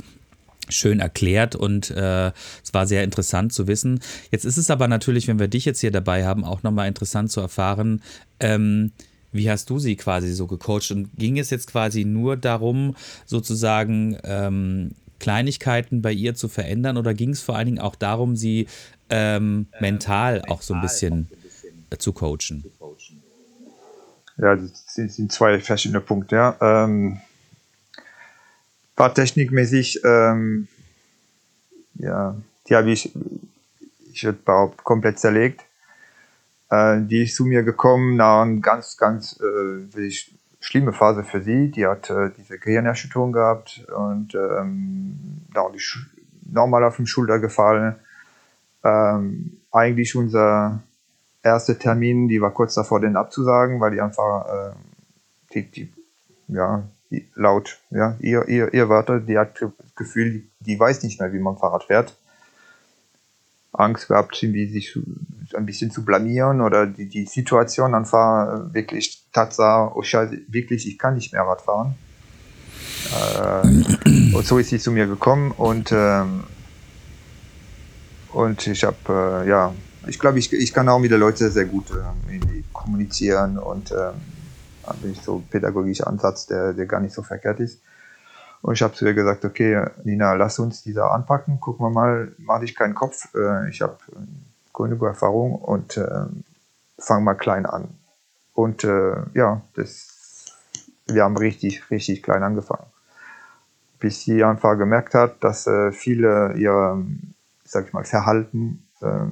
[0.68, 4.00] schön erklärt und äh, es war sehr interessant zu wissen.
[4.30, 7.30] Jetzt ist es aber natürlich, wenn wir dich jetzt hier dabei haben, auch nochmal interessant
[7.30, 8.02] zu erfahren,
[8.38, 8.92] ähm,
[9.32, 10.90] wie hast du sie quasi so gecoacht?
[10.90, 17.14] Und ging es jetzt quasi nur darum, sozusagen ähm, Kleinigkeiten bei ihr zu verändern oder
[17.14, 18.66] ging es vor allen Dingen auch darum, sie
[19.10, 21.28] ähm, mental auch so ein bisschen
[21.98, 22.64] zu coachen?
[24.38, 26.36] Ja, das sind zwei verschiedene Punkte.
[26.36, 26.56] Ja.
[26.60, 27.20] Ähm,
[28.96, 30.68] Fahrtechnikmäßig, ähm,
[31.94, 32.36] ja,
[32.68, 33.10] die habe ich,
[34.12, 35.62] ich würde behaupten, komplett zerlegt.
[36.70, 40.10] Äh, die ist zu mir gekommen nach einer ganz, ganz äh,
[40.60, 41.70] schlimme Phase für sie.
[41.70, 45.82] Die hat äh, diese Gehirnerschütterung gehabt und ähm, da die
[46.52, 47.96] normal auf dem Schulter gefallen.
[48.84, 50.80] Ähm, eigentlich unser
[51.42, 54.72] erster Termin, die war kurz davor, den abzusagen, weil die einfach äh,
[55.54, 55.92] die, die,
[56.48, 56.84] ja,
[57.34, 61.32] laut ja, ihr, ihr, ihr Wörter, die hat das Gefühl, die, die weiß nicht mehr,
[61.32, 62.16] wie man Fahrrad fährt.
[63.72, 64.98] Angst gehabt, irgendwie sich
[65.60, 70.98] ein bisschen zu blamieren oder die, die Situation einfach wirklich Tatsache, oh Scheiße, wirklich, ich
[70.98, 71.94] kann nicht mehr Rad fahren.
[73.12, 76.44] Äh, und so ist sie zu mir gekommen und, ähm,
[78.32, 79.72] und ich habe, äh, ja,
[80.06, 84.20] ich glaube, ich, ich kann auch mit den Leuten sehr gut äh, kommunizieren und ähm,
[85.02, 87.80] bin ich so pädagogischer Ansatz, der, der gar nicht so verkehrt ist.
[88.62, 92.32] Und ich habe zu ihr gesagt, okay, Nina, lass uns diese anpacken, gucken wir mal,
[92.38, 93.34] mach dich keinen Kopf.
[93.34, 93.98] Äh, ich habe
[94.72, 96.26] genug Erfahrung und äh,
[96.98, 97.88] fang mal klein an.
[98.54, 100.54] Und äh, ja, das,
[101.06, 102.86] wir haben richtig, richtig klein angefangen.
[103.98, 107.02] Bis sie einfach gemerkt hat, dass äh, viele ihrer,
[107.64, 109.26] sag ich mal, Verhalten, äh,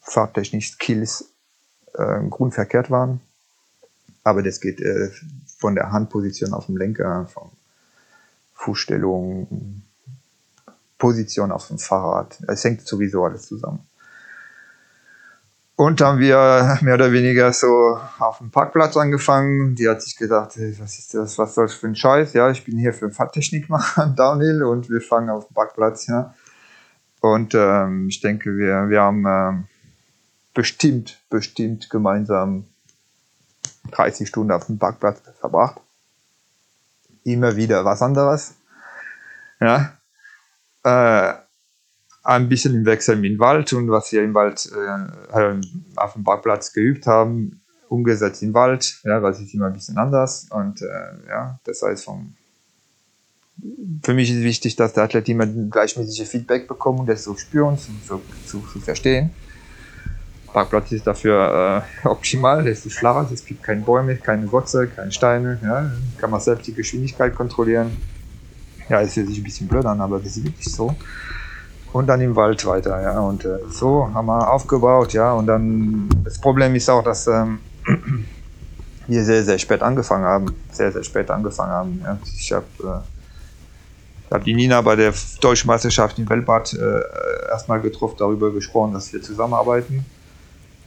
[0.00, 1.32] fahrtechnisch Skills
[1.94, 3.20] äh, grundverkehrt waren.
[4.24, 5.10] Aber das geht äh,
[5.58, 7.50] von der Handposition auf dem Lenker, von
[8.54, 9.82] Fußstellung,
[10.98, 12.38] Position auf dem Fahrrad.
[12.46, 13.86] Es hängt sowieso alles zusammen.
[15.80, 19.76] Und haben wir mehr oder weniger so auf dem Parkplatz angefangen.
[19.76, 22.34] Die hat sich gedacht, hey, was ist das, was soll das für ein Scheiß?
[22.34, 26.06] Ja, ich bin hier für Fahrtechnik machen, Downhill und wir fangen auf dem Parkplatz.
[26.06, 26.34] Ja.
[27.22, 29.68] Und ähm, ich denke, wir, wir haben ähm,
[30.52, 32.66] bestimmt, bestimmt gemeinsam
[33.92, 35.80] 30 Stunden auf dem Parkplatz verbracht.
[37.24, 38.52] Immer wieder was anderes.
[39.60, 39.94] Ja.
[40.84, 41.32] Äh,
[42.22, 45.60] ein bisschen im Wechsel im Wald und was wir im Wald äh,
[45.96, 50.46] auf dem Parkplatz geübt haben, umgesetzt im Wald, ja, was ist immer ein bisschen anders
[50.50, 52.34] und äh, ja, das heißt vom
[54.02, 57.76] für mich ist wichtig, dass der Athlet immer gleichmäßige Feedback bekommt und das so spüren,
[57.76, 59.30] zu, zu, zu, zu verstehen.
[60.46, 65.12] Parkplatz ist dafür äh, optimal, es ist flach, es gibt keine Bäume, keine Wurzel, keine
[65.12, 67.96] Steine, ja, kann man selbst die Geschwindigkeit kontrollieren.
[68.88, 70.96] Ja, es hört sich ein bisschen blöd an, aber das ist wirklich so
[71.92, 73.00] und dann im Wald weiter.
[73.00, 73.20] Ja.
[73.20, 75.32] Und äh, so haben wir aufgebaut, ja.
[75.32, 77.58] Und dann das Problem ist auch, dass ähm,
[79.06, 80.54] wir sehr, sehr spät angefangen haben.
[80.70, 82.00] Sehr, sehr spät angefangen haben.
[82.04, 82.18] Ja.
[82.24, 82.66] Ich habe
[84.30, 88.92] äh, hab die Nina bei der Deutschen Meisterschaft in Weltbad äh, erstmal getroffen, darüber gesprochen,
[88.92, 90.04] dass wir zusammenarbeiten.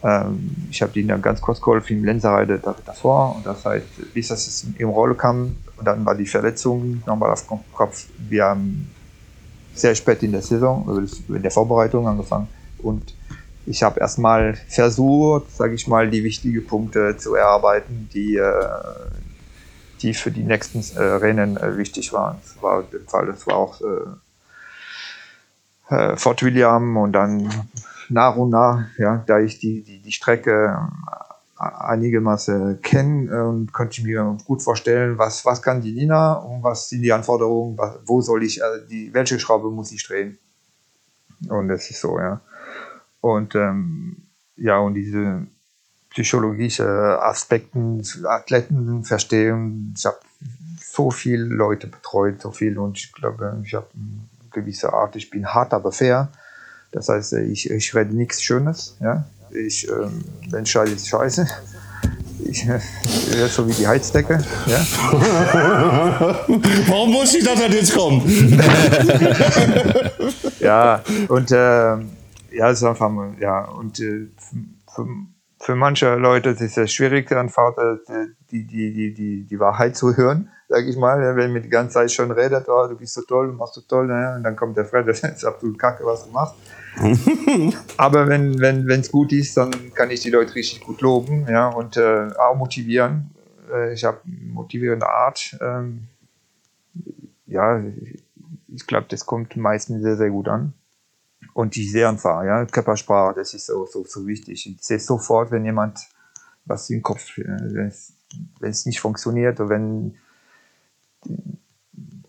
[0.04, 4.30] Ähm, ich habe denen dann ganz kurz geholfen im Lenzerheide davor und das heißt, bis
[4.30, 8.06] das im Rolle kam und dann war die Verletzung nochmal auf Kopf.
[8.18, 8.89] Wir haben
[9.74, 12.47] sehr spät in der Saison, in der Vorbereitung angefangen
[12.80, 13.13] und
[13.65, 18.51] ich habe erstmal versucht, sage ich mal, die wichtigen Punkte zu erarbeiten, die, äh,
[20.01, 22.38] die für die nächsten äh, Rennen äh, wichtig waren.
[22.43, 23.80] Das war der Fall, das war auch
[26.15, 27.49] Fort William und dann
[28.09, 30.89] nach und nach, ja, da ich die, die, die Strecke
[31.64, 36.89] einigermaßen kenne und konnte ich mir gut vorstellen, was, was kann die Nina und was
[36.89, 40.38] sind die Anforderungen, was, wo soll ich, also die, welche Schraube muss ich drehen.
[41.49, 42.41] Und das ist so, ja.
[43.22, 44.18] Und ähm,
[44.55, 45.47] ja, und diese
[46.14, 46.88] psychologische
[47.22, 49.93] Aspekten, Athleten verstehen.
[49.97, 50.20] Ich habe
[50.80, 55.30] so viele Leute betreut, so viel und ich glaube, ich habe eine gewisse Art, ich
[55.30, 56.30] bin hart, aber fair.
[56.91, 58.95] Das heißt, ich, ich rede nichts Schönes.
[58.99, 59.26] Ja?
[59.56, 60.24] Ich ähm,
[60.54, 61.47] entscheide ist scheiße.
[62.45, 62.80] Ich, äh,
[63.47, 64.43] so wie die Heizdecke.
[64.66, 64.78] Ja?
[66.88, 68.22] Warum muss ich das denn jetzt kommen?
[70.60, 71.97] ja, und äh,
[72.51, 74.28] ja, ist einfach, ja, und äh,
[74.93, 75.08] für,
[75.60, 77.97] für manche Leute ist es schwierig, einfach äh,
[78.51, 81.36] die, die, die, die, die Wahrheit zu hören, sage ich mal.
[81.36, 83.82] Wenn man die ganze Zeit schon redet, oh, du bist so toll, du machst so
[83.82, 84.34] toll, ne?
[84.36, 86.56] und dann kommt der Fred, das ist absolut kacke, was du machst.
[87.98, 91.48] Aber wenn wenn wenn, es gut ist, dann kann ich die Leute richtig gut loben
[91.48, 93.32] ja, und äh, auch motivieren.
[93.72, 95.58] Äh, ich habe motivierende Art.
[95.62, 96.08] Ähm,
[97.48, 97.84] ja,
[98.68, 100.74] ich glaube, das kommt meistens sehr, sehr gut an
[101.54, 104.66] und die einfach, ja, Körpersprache, das ist so, so, so wichtig.
[104.66, 106.00] Ich sehe sofort, wenn jemand
[106.66, 110.18] was im Kopf, äh, wenn es nicht funktioniert oder wenn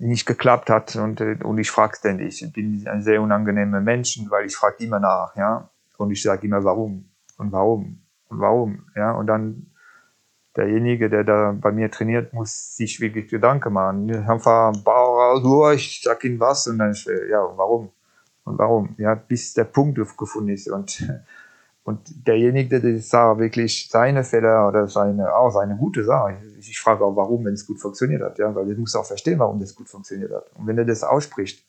[0.05, 0.96] nicht geklappt hat.
[0.96, 2.42] Und, äh, und ich frage ständig.
[2.42, 6.46] Ich bin ein sehr unangenehmer Mensch, weil ich frage immer nach, ja, und ich sage
[6.46, 7.09] immer warum?
[7.38, 8.00] Und warum?
[8.28, 9.66] Und warum, ja, und dann
[10.57, 14.11] derjenige, der da bei mir trainiert, muss sich wirklich Gedanken machen.
[14.28, 14.72] Einfach,
[15.74, 16.66] ich sag ihm was.
[16.68, 16.94] Und dann,
[17.28, 17.90] ja, warum?
[18.44, 20.68] und warum, ja, bis der Punkt gefunden ist.
[20.68, 21.02] Und,
[21.85, 26.39] und derjenige, der das sah, wirklich seine Fälle oder seine, auch seine gute Sache.
[26.59, 29.05] Ich, ich frage auch, warum, wenn es gut funktioniert hat, ja, weil er muss auch
[29.05, 30.47] verstehen, warum das gut funktioniert hat.
[30.57, 31.62] Und wenn er das ausspricht,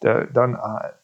[0.00, 0.56] der, dann,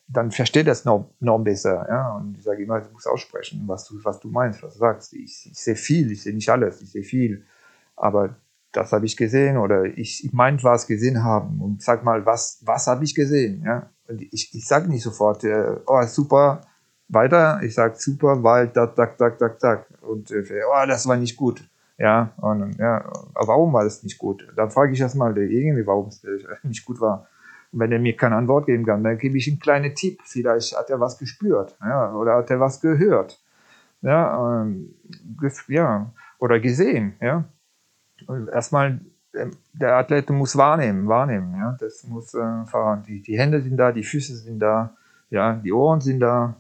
[0.07, 3.65] dann versteht er es noch, noch besser, ja, und ich sage immer, du musst aussprechen,
[3.67, 5.13] was du, was du meinst, was du sagst.
[5.15, 7.45] Ich, ich sehe viel, ich sehe nicht alles, ich sehe viel,
[7.97, 8.37] aber
[8.71, 12.61] das habe ich gesehen oder ich, ich meint was gesehen haben und sag mal, was,
[12.65, 16.61] was habe ich gesehen, ja, und ich, ich sage nicht sofort, äh, oh, super,
[17.09, 17.61] weiter.
[17.63, 19.87] Ich sage super, weil, tak, tak, tak, tak, tak.
[20.01, 21.63] Und äh, oh, das war nicht gut.
[21.97, 24.47] Ja, und ja, warum war das nicht gut?
[24.57, 27.29] Dann frage ich erstmal irgendwie, warum es äh, nicht gut war.
[27.73, 30.21] Und wenn er mir keine Antwort geben kann, dann gebe ich ihm einen kleinen Tipp.
[30.25, 33.41] Vielleicht hat er was gespürt, ja, oder hat er was gehört.
[34.03, 34.95] Ja, ähm,
[35.69, 37.45] ja, oder gesehen, ja.
[38.53, 39.01] Erstmal
[39.35, 41.77] ähm, der Athlet muss wahrnehmen, wahrnehmen, ja.
[41.79, 43.05] Das muss äh, fahren.
[43.07, 44.95] Die, die Hände sind da, die Füße sind da,
[45.31, 46.55] ja, die Ohren sind da,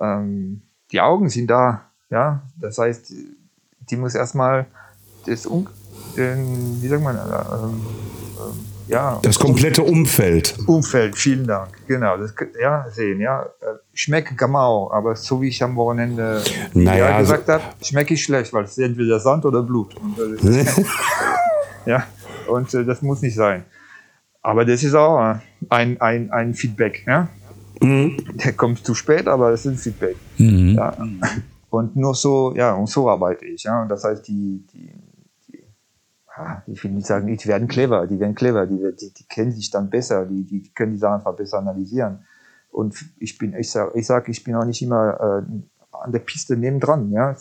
[0.00, 0.62] ähm,
[0.92, 2.42] die Augen sind da, ja.
[2.60, 3.12] Das heißt,
[3.90, 4.66] die muss erstmal
[5.26, 5.48] das,
[6.16, 7.86] den, wie sagt man, äh, ähm,
[8.38, 9.20] ähm, ja.
[9.22, 10.58] Das komplette Umfeld.
[10.66, 11.70] Umfeld, vielen Dank.
[11.86, 13.42] Genau, das, ja, sehen, ja.
[13.42, 13.76] Äh,
[14.50, 16.42] man auch, aber so wie ich am Wochenende
[16.74, 19.94] naja, gesagt also, habe, schmecke ich schlecht, weil es ist entweder Sand oder Blut.
[21.86, 22.06] Ja,
[22.46, 23.64] und äh, das muss nicht sein.
[24.42, 25.34] Aber das ist auch äh,
[25.68, 27.04] ein, ein, ein Feedback.
[27.06, 27.28] Ja?
[27.80, 28.16] Mhm.
[28.44, 30.16] Der kommt zu spät, aber es ist ein Feedback.
[30.38, 30.74] Mhm.
[30.74, 30.96] Ja?
[31.70, 33.64] Und nur so, ja, und so arbeite ich.
[33.64, 33.82] Ja?
[33.82, 34.92] Und das heißt, die, die,
[35.48, 35.64] die
[36.66, 39.70] ich will nicht sagen, die werden clever, die werden clever, die, die, die kennen sich
[39.70, 42.24] dann besser, die, die, die können die Sachen einfach besser analysieren.
[42.70, 46.20] Und ich bin, ich sag, ich sag, ich bin auch nicht immer äh, an der
[46.20, 47.34] Piste nebendran, ja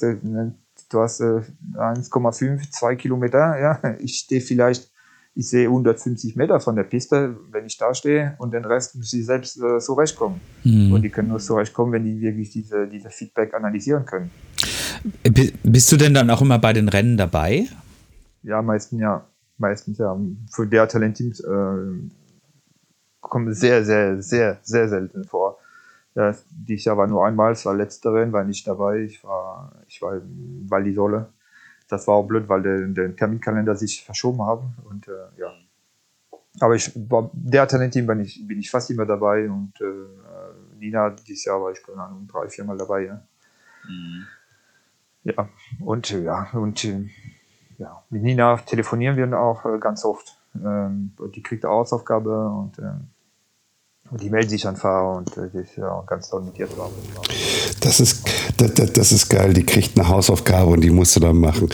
[0.89, 1.41] du hast äh,
[1.75, 4.91] 1,5, 2 Kilometer, ja, ich stehe vielleicht,
[5.35, 9.13] ich sehe 150 Meter von der Piste, wenn ich da stehe und den Rest muss
[9.13, 10.41] ich selbst äh, so rechtkommen.
[10.63, 10.91] Mhm.
[10.93, 14.31] Und die können nur so rechtkommen, wenn die wirklich diese, diese Feedback analysieren können.
[15.63, 17.67] Bist du denn dann auch immer bei den Rennen dabei?
[18.43, 19.25] Ja, meistens ja.
[19.57, 20.17] Meistens ja.
[20.51, 22.09] Für der Talentteams äh,
[23.21, 25.57] kommen sehr, sehr, sehr, sehr selten vor.
[26.15, 29.03] Ja, dieses Jahr war nur einmal, es war letzte Rennen, war nicht dabei.
[29.03, 31.29] Ich war, ich war in Val.
[31.89, 34.75] Das war auch blöd, weil der, der Terminkalender sich verschoben haben.
[34.87, 35.51] Und äh, ja.
[36.59, 41.09] Aber ich, bei der Talentteam bin ich, bin ich fast immer dabei und äh, Nina
[41.09, 43.05] dieses Jahr war ich keine Ahnung, drei, vier Mal dabei.
[43.05, 43.21] Ja,
[43.87, 44.27] mhm.
[45.23, 45.49] ja.
[45.79, 46.83] und ja, und
[47.77, 50.37] ja, mit Nina telefonieren wir auch äh, ganz oft.
[50.55, 53.07] Ähm, die kriegt eine Hausaufgabe und ähm,
[54.11, 56.93] die melden sich einfach und äh, ist ja ganz toll mit ihr zusammen.
[57.81, 59.53] Das ist, das, das ist geil.
[59.53, 61.69] Die kriegt eine Hausaufgabe und die musst du dann machen.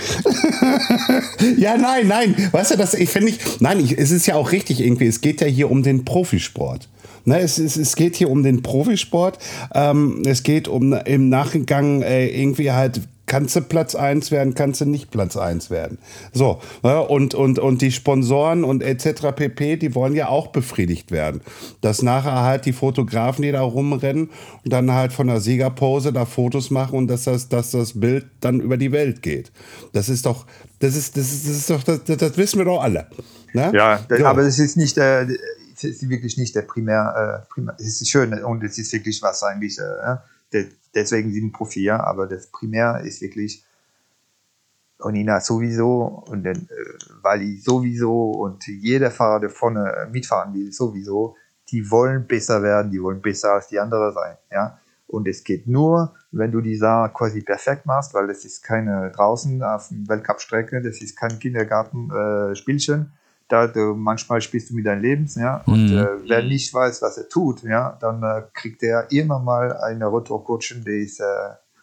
[1.57, 2.35] ja, nein, nein.
[2.51, 5.07] Weißt du, das, ich finde ich, nein, ich, es ist ja auch richtig irgendwie.
[5.07, 6.89] Es geht ja hier um den Profisport.
[7.23, 9.39] Ne, es, es, es geht hier um den Profisport.
[9.73, 14.81] Ähm, es geht um im Nachgang äh, irgendwie halt kannst du Platz 1 werden, kannst
[14.81, 15.97] du nicht Platz 1 werden.
[16.33, 19.31] So, ja, und, und, und die Sponsoren und etc.
[19.35, 21.41] pp, die wollen ja auch befriedigt werden.
[21.81, 24.29] Dass nachher halt die Fotografen, die da rumrennen
[24.63, 28.25] und dann halt von der Siegerpose da Fotos machen und dass das, dass das Bild
[28.41, 29.51] dann über die Welt geht.
[29.93, 30.45] Das ist doch,
[30.79, 33.07] das ist, das ist, das ist doch, das, das wissen wir doch alle.
[33.53, 33.71] Ne?
[33.73, 34.25] Ja, so.
[34.25, 34.97] aber es ist nicht
[35.75, 39.21] es ist wirklich nicht der Primär, äh, Primär, es ist schön und es ist wirklich
[39.21, 40.15] was eigentlich, äh,
[40.93, 43.63] deswegen sind Profi, ja, aber das Primär ist wirklich
[44.99, 51.35] Onina sowieso und dann äh, Wally sowieso und jeder Fahrer, der vorne mitfahren will, sowieso,
[51.69, 54.79] die wollen besser werden, die wollen besser als die anderen sein, ja.
[55.07, 59.11] Und es geht nur, wenn du die Sache quasi perfekt machst, weil das ist keine
[59.11, 63.01] draußen auf Weltcup-Strecke, das ist kein Kindergarten-Spielchen.
[63.01, 65.61] Äh, da du, manchmal spielst du mit deinem Leben, ja.
[65.65, 65.97] Und mhm.
[65.97, 70.11] äh, wer nicht weiß, was er tut, ja, dann äh, kriegt er immer mal eine
[70.11, 71.25] Retourkutschen, die ist äh,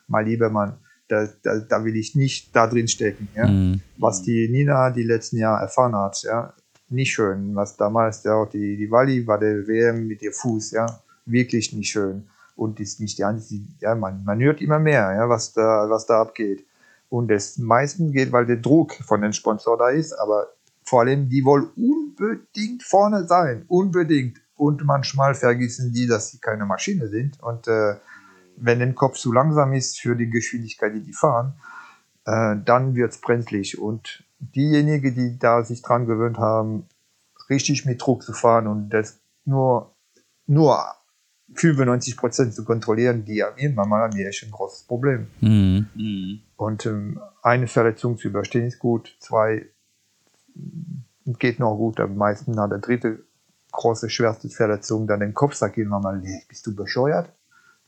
[0.09, 0.75] mal lieber Mann.
[1.09, 3.47] Da, da, da, will ich nicht da drin stecken, ja.
[3.47, 3.81] Mhm.
[3.99, 6.53] Was die Nina die letzten Jahre erfahren hat, ja,
[6.89, 7.55] nicht schön.
[7.55, 10.87] Was damals ja auch die, die Wally war der WM mit ihr Fuß, ja,
[11.27, 12.29] wirklich nicht schön.
[12.57, 16.07] Und ist nicht die einzige, ja, man, man hört immer mehr, ja, was da, was
[16.07, 16.65] da abgeht.
[17.09, 20.49] Und das meisten geht, weil der Druck von den Sponsor da ist, aber
[20.85, 24.41] vor allem, die wollen unbedingt vorne sein, unbedingt.
[24.55, 27.43] Und manchmal vergessen die, dass sie keine Maschine sind.
[27.43, 27.97] Und äh,
[28.57, 31.55] wenn der Kopf zu langsam ist für die Geschwindigkeit, die die fahren,
[32.24, 33.78] äh, dann wird es brenzlig.
[33.78, 36.87] Und diejenigen, die da sich dran gewöhnt haben,
[37.49, 39.95] richtig mit Druck zu fahren und das nur,
[40.47, 40.78] nur
[41.55, 45.26] 95 Prozent zu kontrollieren, die haben irgendwann mal haben echt ein großes Problem.
[45.41, 46.43] Mhm.
[46.57, 49.66] Und ähm, eine Verletzung zu überstehen ist gut, zwei
[51.24, 52.00] geht noch gut.
[52.00, 53.24] Am meisten hat der dritte
[53.72, 57.32] große, schwerste Verletzung dann den Kopf, sagt jemand mal, nee, bist du bescheuert?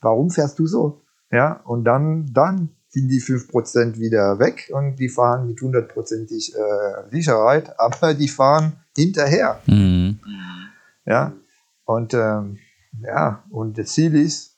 [0.00, 1.02] Warum fährst du so?
[1.30, 7.10] Ja, und dann, dann sind die 5% wieder weg und die fahren mit hundertprozentig äh,
[7.10, 9.60] Sicherheit, aber die fahren hinterher.
[9.66, 10.20] Mhm.
[11.04, 11.32] Ja,
[11.84, 12.58] und ähm,
[13.02, 14.56] ja, und das Ziel ist,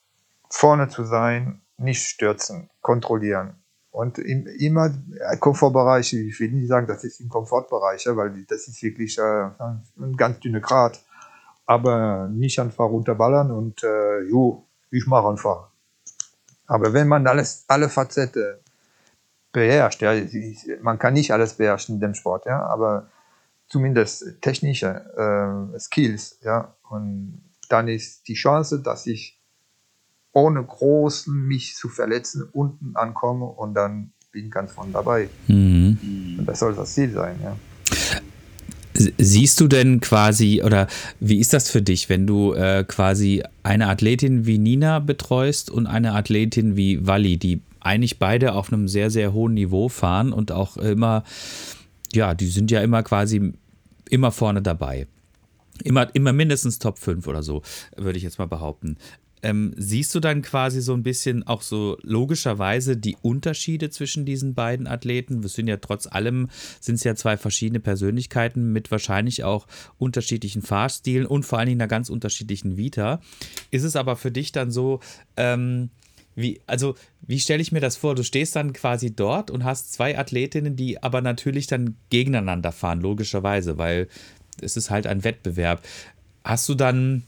[0.48, 3.54] vorne zu sein, nicht stürzen, kontrollieren.
[3.97, 4.92] Und im, immer
[5.40, 10.14] Komfortbereich, ich will nicht sagen, das ist im Komfortbereich, weil das ist wirklich äh, ein
[10.18, 11.03] ganz dünner Grad.
[11.64, 15.68] Aber nicht einfach runterballern und äh, jo, ich mache einfach.
[16.66, 18.59] Aber wenn man alles, alle Facetten
[19.51, 20.12] beherrscht, ja,
[20.82, 23.09] man kann nicht alles beherrschen in dem Sport, ja, aber
[23.66, 29.40] zumindest technische äh, Skills, ja, und dann ist die Chance, dass ich
[30.37, 35.30] ohne groß mich zu verletzen unten ankomme und dann bin ganz von dabei.
[35.47, 36.37] Mhm.
[36.39, 37.57] Und das soll das Ziel sein, ja.
[39.16, 40.89] Siehst du denn quasi, oder
[41.20, 45.87] wie ist das für dich, wenn du äh, quasi eine Athletin wie Nina betreust und
[45.87, 50.53] eine Athletin wie Wally, die eigentlich beide auf einem sehr, sehr hohen Niveau fahren und
[50.53, 51.24] auch immer,
[52.12, 53.55] ja, die sind ja immer quasi
[54.11, 55.07] immer vorne dabei.
[55.82, 57.62] Immer, immer mindestens Top 5 oder so,
[57.97, 58.99] würde ich jetzt mal behaupten.
[59.43, 64.55] Ähm, siehst du dann quasi so ein bisschen auch so logischerweise die Unterschiede zwischen diesen
[64.55, 65.43] beiden Athleten?
[65.43, 66.49] Wir sind ja trotz allem,
[66.80, 69.66] sind es ja zwei verschiedene Persönlichkeiten mit wahrscheinlich auch
[69.99, 73.20] unterschiedlichen Fahrstilen und vor allen Dingen einer ganz unterschiedlichen Vita.
[73.70, 75.01] Ist es aber für dich dann so,
[75.37, 75.91] ähm,
[76.34, 78.14] wie, also, wie stelle ich mir das vor?
[78.14, 83.01] Du stehst dann quasi dort und hast zwei Athletinnen, die aber natürlich dann gegeneinander fahren,
[83.01, 84.09] logischerweise, weil
[84.61, 85.82] es ist halt ein Wettbewerb.
[86.45, 87.24] Hast du dann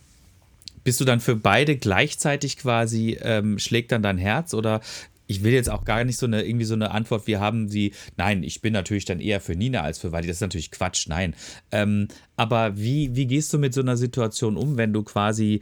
[0.84, 4.80] bist du dann für beide gleichzeitig quasi, ähm, schlägt dann dein Herz oder
[5.28, 7.92] ich will jetzt auch gar nicht so eine, irgendwie so eine Antwort, wir haben sie,
[8.16, 11.06] nein, ich bin natürlich dann eher für Nina als für Wadi, das ist natürlich Quatsch,
[11.08, 11.34] nein.
[11.70, 15.60] Ähm, aber wie, wie gehst du mit so einer Situation um, wenn du quasi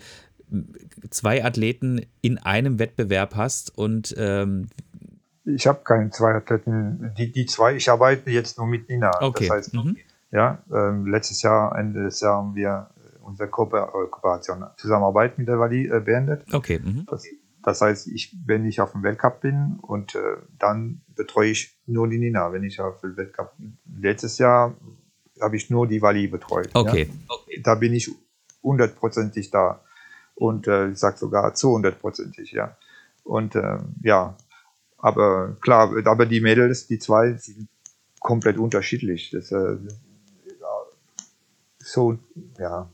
[1.11, 4.69] zwei Athleten in einem Wettbewerb hast und ähm,
[5.45, 9.13] ich habe keine zwei Athleten, die, die zwei, ich arbeite jetzt nur mit Nina.
[9.21, 9.47] Okay.
[9.47, 9.97] Das heißt, mhm.
[10.33, 12.91] ja, ähm, letztes Jahr, Ende des Jahres haben wir
[13.27, 16.45] unsere Kooper Kooperation, Zusammenarbeit mit der Wally äh, beendet.
[16.53, 16.81] Okay.
[16.83, 17.07] Mhm.
[17.09, 17.25] Das,
[17.63, 22.09] das, heißt, ich, wenn ich auf dem Weltcup bin und äh, dann betreue ich nur
[22.09, 22.53] die Nina.
[22.53, 23.53] Wenn ich auf dem Weltcup
[24.01, 24.75] letztes Jahr
[25.41, 26.71] habe ich nur die Wally betreut.
[26.73, 27.11] Okay.
[27.29, 27.61] Ja?
[27.63, 28.11] Da bin ich
[28.63, 29.81] hundertprozentig da
[30.35, 32.77] und äh, ich sage sogar zu hundertprozentig, ja.
[33.25, 34.37] Und äh, ja,
[34.99, 37.69] aber klar, aber die Mädels, die zwei, sind
[38.21, 39.31] komplett unterschiedlich.
[39.31, 39.77] Das äh,
[41.79, 42.19] so,
[42.59, 42.89] ja,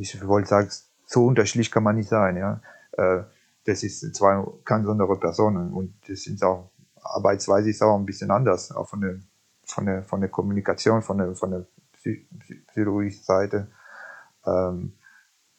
[0.00, 0.70] ich wollte sagen,
[1.04, 2.60] so unterschiedlich kann man nicht sein, ja.
[2.92, 3.24] Äh,
[3.64, 6.70] das ist zwei ganz andere Personen und das sind auch,
[7.02, 9.16] Arbeitsweise ist auch ein bisschen anders, auch von der,
[9.64, 11.66] von der, von der Kommunikation, von der, von der
[12.72, 13.68] psychologischen Seite.
[14.46, 14.94] Ähm,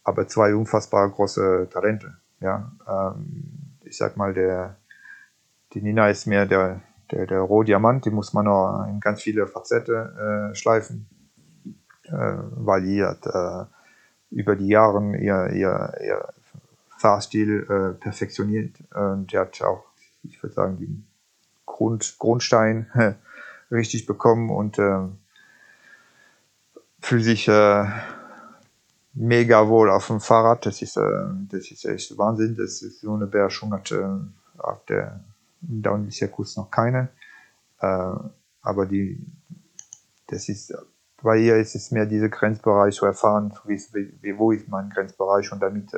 [0.04, 2.72] aber zwei unfassbar große Talente, ja.
[2.88, 4.78] Ähm, ich sag mal, der,
[5.74, 6.82] die Nina ist mehr der,
[7.12, 11.08] der, der Rohdiamant, die muss man noch in ganz viele Facetten äh, schleifen,
[12.06, 13.66] äh, weil die hat äh,
[14.32, 16.34] über die Jahre ihr, ihr, ihr
[16.98, 19.84] Fahrstil äh, perfektioniert und die hat auch,
[20.24, 21.08] ich würde sagen, den
[21.66, 22.88] Grund, Grundstein
[23.72, 25.08] richtig bekommen und äh,
[27.02, 27.86] fühlt sich äh,
[29.14, 30.66] mega wohl auf dem Fahrrad.
[30.66, 32.56] Das ist, äh, das ist echt Wahnsinn.
[32.56, 34.06] Das ist so eine Beherrschung hat äh,
[34.58, 35.24] auf der
[35.62, 37.10] Downhill-Zirkus noch keine.
[37.80, 38.14] Äh,
[38.62, 39.26] aber die,
[40.28, 40.74] das ist,
[41.24, 43.80] bei ihr ist es mehr dieser Grenzbereich zu erfahren, wie,
[44.22, 45.98] wie, wo ist mein Grenzbereich und damit äh,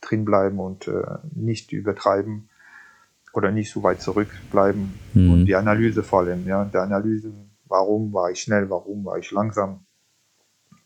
[0.00, 2.48] drin bleiben und äh, nicht übertreiben
[3.34, 4.98] oder nicht so weit zurückbleiben.
[5.14, 5.32] Mhm.
[5.32, 7.32] Und die Analyse vor allem, ja, der Analyse,
[7.66, 9.84] warum war ich schnell, warum war ich langsam.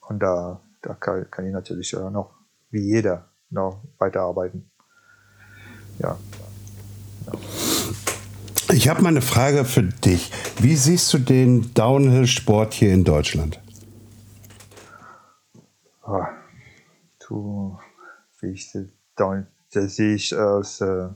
[0.09, 2.35] Und da, da kann, kann ich natürlich äh, noch,
[2.71, 4.71] wie jeder, noch weiterarbeiten.
[5.99, 6.19] Ja.
[8.73, 10.33] Ich habe mal eine Frage für dich.
[10.59, 13.61] Wie siehst du den Downhill-Sport hier in Deutschland?
[16.07, 16.25] Oh,
[17.29, 17.79] du,
[18.41, 18.73] wie ich
[19.15, 21.09] Down, das sehe ich aus, äh,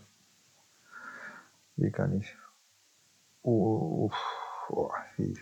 [1.76, 2.26] wie kann ich,
[3.42, 4.10] oh,
[4.68, 5.34] oh, wie,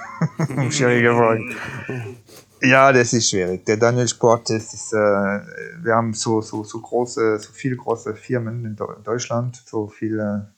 [0.70, 1.40] schwierige.
[2.62, 3.66] Ja, das ist schwierig.
[3.66, 8.76] Der Downhill-Sport, ist, äh, wir haben so, so, so große, so viele große Firmen in
[8.76, 10.52] Deutschland, so viele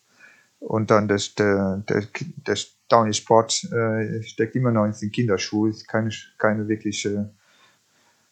[0.61, 2.07] und dann das, der, der,
[2.47, 2.57] der
[2.89, 7.31] Downhill-Sport äh, steckt immer noch in den Kinderschuhen, ist keine, keine wirkliche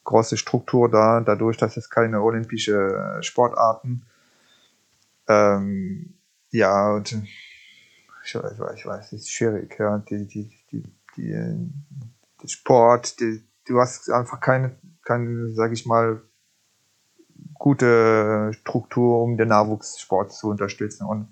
[0.04, 4.06] große Struktur da, dadurch, dass es keine olympische Sportarten.
[5.26, 6.14] Ähm,
[6.50, 7.12] ja, und
[8.24, 10.82] ich weiß, ich weiß, es ist schwierig, ja, die, die, die,
[11.16, 11.30] die,
[12.42, 16.22] der Sport, die, du hast einfach keine, keine, sag ich mal,
[17.54, 21.04] gute Struktur, um den Nachwuchssport zu unterstützen.
[21.06, 21.28] Und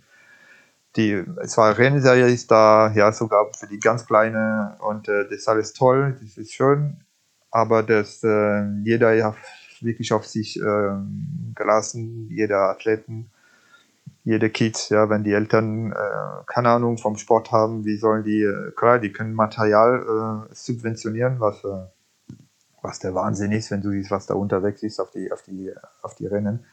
[0.97, 5.49] die zwei Rennserie ist da, ja, sogar für die ganz Kleine und äh, das ist
[5.49, 7.05] alles toll, das ist schön,
[7.51, 9.34] aber das äh, jeder ja
[9.80, 10.97] wirklich auf sich äh,
[11.55, 13.30] gelassen, jeder Athleten,
[14.24, 18.42] jede Kids, ja, wenn die Eltern äh, keine Ahnung vom Sport haben, wie sollen die,
[18.42, 21.62] äh, klar, die können Material äh, subventionieren, was,
[22.82, 25.72] was der Wahnsinn ist, wenn du siehst, was da unterwegs ist auf die, auf die,
[26.03, 26.64] auf die Rennen.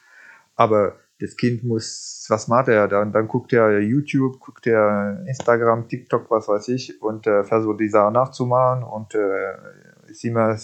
[0.55, 2.87] Aber das Kind muss, was macht er?
[2.87, 7.79] Dann, dann guckt er YouTube, guckt er Instagram, TikTok, was weiß ich, und äh, versucht
[7.79, 9.53] die Sachen nachzumachen und äh,
[10.07, 10.57] ist immer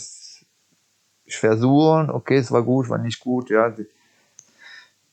[1.28, 3.74] versuchen, okay, es war gut, war nicht gut, ja.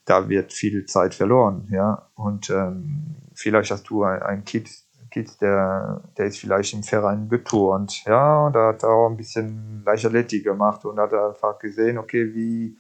[0.04, 2.08] Da wird viel Zeit verloren, ja.
[2.16, 4.68] Und ähm, vielleicht hast du ein, ein Kind,
[5.12, 9.16] Kind, der, der ist vielleicht im Verein geturnt, ja, und da hat er auch ein
[9.16, 12.76] bisschen Leichtathletik gemacht und hat einfach gesehen, okay, wie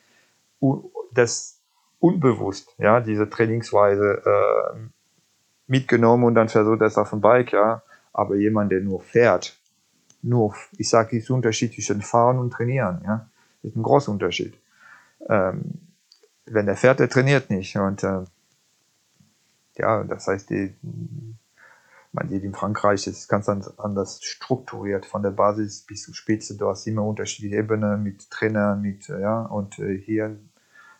[1.12, 1.55] das
[2.06, 4.78] unbewusst, ja, diese Trainingsweise äh,
[5.66, 7.82] mitgenommen und dann versucht das auf dem Bike, ja.
[8.12, 9.58] Aber jemand, der nur fährt,
[10.22, 13.28] nur, ich sage, ist Unterschied zwischen Fahren und Trainieren, ja.
[13.62, 14.56] Ist ein großer Unterschied.
[15.28, 15.80] Ähm,
[16.46, 17.76] wenn der fährt, der trainiert nicht.
[17.76, 18.22] Und äh,
[19.76, 20.74] ja, das heißt, die,
[22.12, 26.56] man sieht in Frankreich, das ist ganz anders strukturiert, von der Basis bis zur Spitze.
[26.56, 30.38] Du hast immer unterschiedliche Ebenen mit Trainer, mit, ja, und äh, hier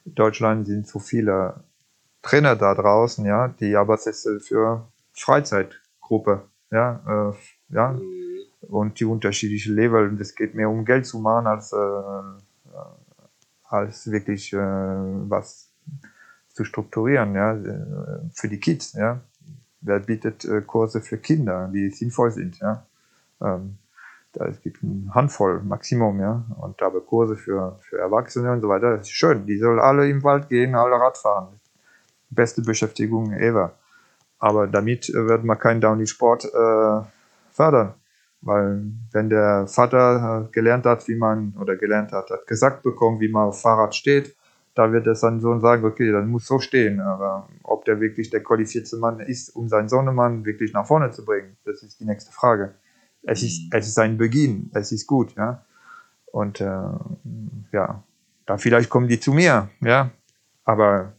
[0.07, 1.55] Deutschland sind so viele
[2.23, 8.03] Trainer da draußen, ja, die aber für Freizeitgruppe, ja, äh, ja, mhm.
[8.69, 10.09] und die unterschiedlichen Level.
[10.09, 11.77] Und es geht mehr um Geld zu machen als, äh,
[13.65, 15.71] als wirklich äh, was
[16.53, 17.55] zu strukturieren, ja,
[18.33, 19.21] für die Kids, ja.
[19.83, 22.87] Wer bietet äh, Kurse für Kinder, die sinnvoll sind, ja.
[23.41, 23.79] Ähm,
[24.45, 26.45] es gibt eine Handvoll Maximum, ja.
[26.61, 29.47] Und aber Kurse für, für Erwachsene und so weiter, das ist schön.
[29.47, 31.61] Die sollen alle im Wald gehen, alle Radfahren.
[32.31, 33.75] Beste Beschäftigung ever.
[34.39, 37.01] Aber damit wird man keinen Downhill-Sport äh,
[37.51, 37.95] fördern.
[38.43, 38.83] Weil
[39.13, 43.49] wenn der Vater gelernt hat, wie man, oder gelernt hat, hat gesagt bekommen, wie man
[43.49, 44.37] auf Fahrrad steht,
[44.75, 47.01] da wird es dann Sohn sagen, okay, dann muss so stehen.
[47.01, 51.25] Aber ob der wirklich der qualifizierte Mann ist, um seinen Sohnemann wirklich nach vorne zu
[51.25, 52.75] bringen, das ist die nächste Frage
[53.27, 53.71] es ist, mhm.
[53.73, 55.63] es ist ein Beginn, es ist gut, ja.
[56.27, 56.65] Und äh,
[57.73, 58.03] ja,
[58.47, 60.11] dann vielleicht kommen die zu mir, ja.
[60.65, 61.13] Aber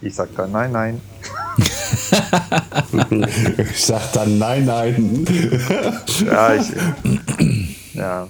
[0.00, 1.00] ich sag dann nein, nein.
[3.58, 5.26] ich sag dann nein, nein.
[6.24, 6.72] ja, ich,
[7.94, 8.28] ja.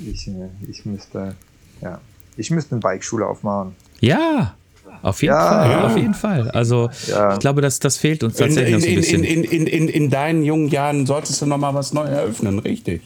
[0.00, 0.30] ich,
[0.68, 1.34] ich müsste,
[1.80, 2.00] ja,
[2.36, 3.74] ich müsste eine Bikeschule aufmachen.
[4.00, 4.54] Ja,
[5.02, 5.48] auf jeden Ja.
[5.48, 6.50] Fall, auf jeden Fall.
[6.50, 7.34] Also Ja.
[7.34, 9.24] ich glaube, das, das fehlt uns In, tatsächlich noch so ein in, bisschen.
[9.24, 12.58] in, in, in, in, in deinen jungen Jahren solltest du noch mal was neu eröffnen,
[12.58, 13.02] richtig.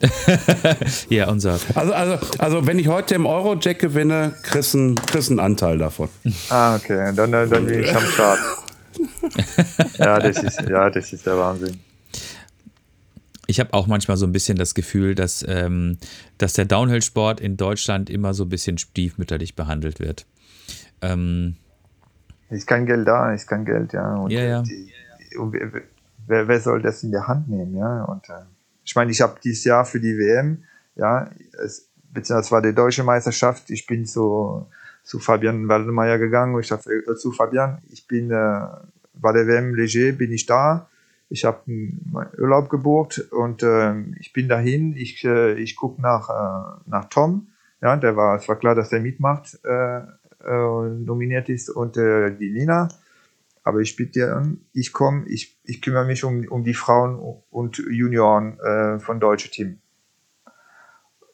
[1.08, 1.58] ja, unser.
[1.74, 5.78] Also, also, also wenn ich heute im Eurojack gewinne, kriegst du einen, kriegst einen Anteil
[5.78, 6.08] davon.
[6.50, 8.38] Ah, okay, dann, dann dann bin ich am Start.
[9.98, 11.78] ja, das ist, ja, das ist der Wahnsinn.
[13.46, 15.98] Ich habe auch manchmal so ein bisschen das Gefühl, dass, ähm,
[16.38, 20.24] dass der Downhill-Sport in Deutschland immer so ein bisschen stiefmütterlich behandelt wird.
[21.12, 21.56] Ähm,
[22.50, 24.14] Ist kein Geld da, ist kein Geld, ja.
[24.16, 24.62] Und Ja, ja.
[24.62, 24.90] Die,
[25.36, 25.52] und
[26.26, 28.04] wer, wer, soll das in der Hand nehmen, ja?
[28.04, 28.44] Und äh,
[28.84, 30.64] ich meine, ich habe dieses Jahr für die WM,
[30.96, 31.28] ja,
[31.62, 34.66] es, beziehungsweise war die deutsche Meisterschaft, ich bin zu,
[35.02, 38.60] zu Fabian Waldemeier gegangen, ich sag, äh, zu Fabian, ich bin äh,
[39.14, 40.88] bei der WM Leger, bin ich da,
[41.28, 46.28] ich habe meinen Urlaub gebucht und ähm, ich bin dahin, ich, äh, ich gucke nach,
[46.30, 47.48] äh, nach Tom,
[47.80, 50.02] ja, der war, es war klar, dass der mitmacht, äh, äh,
[50.50, 52.88] nominiert ist und äh, die Nina.
[53.62, 57.18] Aber ich bitte dir ich komme, ich, ich kümmere mich um, um die Frauen
[57.50, 59.80] und Junioren äh, von deutsche Team.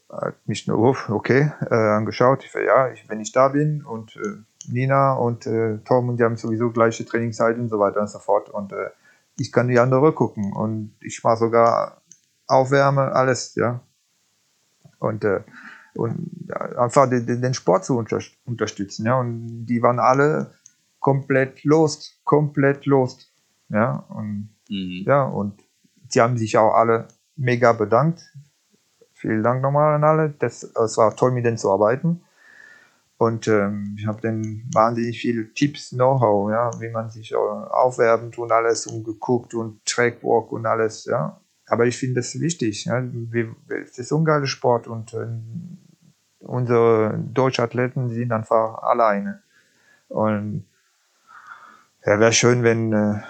[0.09, 2.45] Hat mich nur, okay, äh, angeschaut.
[2.45, 6.25] Ich, ja, ich, wenn ich da bin und äh, Nina und äh, Tom und die
[6.25, 8.49] haben sowieso gleiche Trainingszeit und so weiter und so fort.
[8.49, 8.91] Und äh,
[9.39, 12.03] ich kann die andere gucken und ich mache sogar
[12.47, 13.81] Aufwärme, alles, ja.
[14.99, 15.41] Und, äh,
[15.95, 19.19] und ja, einfach den, den Sport zu unter, unterstützen, ja.
[19.19, 20.53] Und die waren alle
[20.99, 23.33] komplett lost, komplett lost,
[23.69, 24.05] ja.
[24.09, 25.63] Und ja, und
[26.15, 28.23] die haben sich auch alle mega bedankt.
[29.15, 30.31] Vielen Dank nochmal an alle.
[30.39, 32.23] Das, es war toll, mit denen zu arbeiten.
[33.19, 38.39] Und ähm, ich habe dann wahnsinnig viele Tipps, Know-how, ja, wie man sich äh, aufwärmt
[38.39, 41.40] und alles und geguckt und Trackwalk und alles, ja.
[41.71, 42.87] Aber ich finde das wichtig.
[42.87, 43.01] Ja.
[43.01, 45.29] Wir, es ist ein geiler Sport und äh,
[46.41, 49.41] unsere deutschen Athleten sind einfach alleine.
[50.09, 50.67] Und
[52.05, 53.21] ja, wäre schön, wenn äh,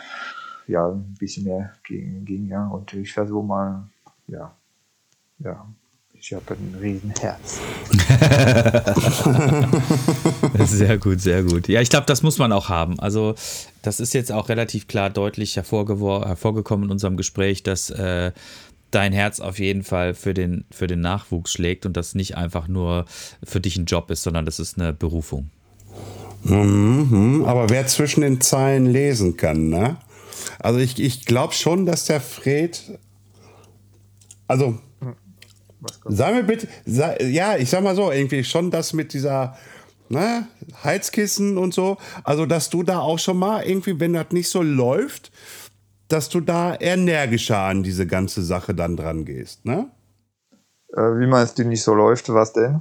[0.68, 2.66] ja ein bisschen mehr ging, ging, ja.
[2.66, 3.86] Und ich versuche mal,
[4.26, 4.55] ja,
[5.41, 5.66] ja,
[6.20, 7.60] ich habe ein Riesenherz.
[10.66, 11.66] Sehr gut, sehr gut.
[11.66, 13.00] Ja, ich glaube, das muss man auch haben.
[13.00, 13.34] Also,
[13.80, 18.32] das ist jetzt auch relativ klar deutlich hervorgekommen in unserem Gespräch, dass äh,
[18.90, 22.68] dein Herz auf jeden Fall für den, für den Nachwuchs schlägt und das nicht einfach
[22.68, 23.06] nur
[23.42, 25.48] für dich ein Job ist, sondern das ist eine Berufung.
[26.42, 29.96] Mhm, aber wer zwischen den Zeilen lesen kann, ne?
[30.58, 32.98] Also ich, ich glaube schon, dass der Fred.
[34.46, 34.78] Also,
[36.04, 39.56] sag mir bitte, sei, ja, ich sag mal so, irgendwie schon das mit dieser
[40.08, 40.46] ne,
[40.84, 41.96] Heizkissen und so.
[42.24, 45.30] Also, dass du da auch schon mal irgendwie, wenn das nicht so läuft,
[46.08, 49.90] dass du da energischer an diese ganze Sache dann dran gehst, ne?
[50.92, 52.80] Äh, wie meinst du nicht so läuft, was denn?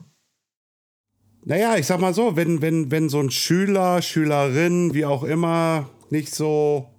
[1.45, 5.89] Naja, ich sag mal so, wenn, wenn, wenn so ein Schüler, Schülerin, wie auch immer,
[6.09, 6.89] nicht so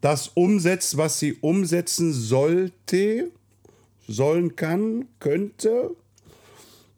[0.00, 3.30] das umsetzt, was sie umsetzen sollte,
[4.06, 5.90] sollen kann, könnte,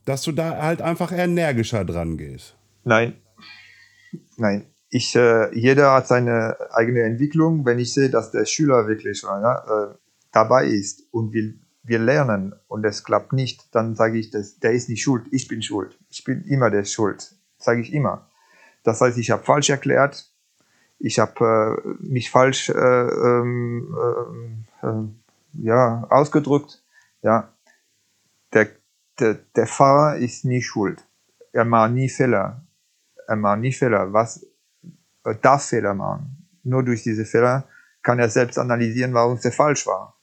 [0.04, 2.56] dass du da halt einfach energischer dran gehst.
[2.84, 3.16] Nein.
[4.36, 4.66] Nein.
[4.90, 7.66] Ich, äh, jeder hat seine eigene Entwicklung.
[7.66, 9.94] Wenn ich sehe, dass der Schüler wirklich äh,
[10.32, 14.72] dabei ist und will, wir lernen und es klappt nicht, dann sage ich, das, der
[14.72, 15.98] ist nicht schuld, ich bin schuld.
[16.08, 18.28] Ich bin immer der Schuld, sage ich immer.
[18.82, 20.30] Das heißt, ich habe falsch erklärt,
[20.98, 23.94] ich habe äh, mich falsch äh, ähm,
[24.82, 25.14] ähm,
[25.62, 26.82] äh, ja, ausgedrückt.
[27.22, 27.52] Ja,
[28.52, 28.68] der,
[29.18, 31.04] der, der Fahrer ist nie schuld.
[31.52, 32.64] Er macht nie Fehler.
[33.26, 34.12] Er macht nie Fehler.
[34.12, 34.46] Was
[35.24, 36.48] er darf Fehler machen?
[36.62, 37.66] Nur durch diese Fehler
[38.02, 40.14] kann er selbst analysieren, warum es falsch war.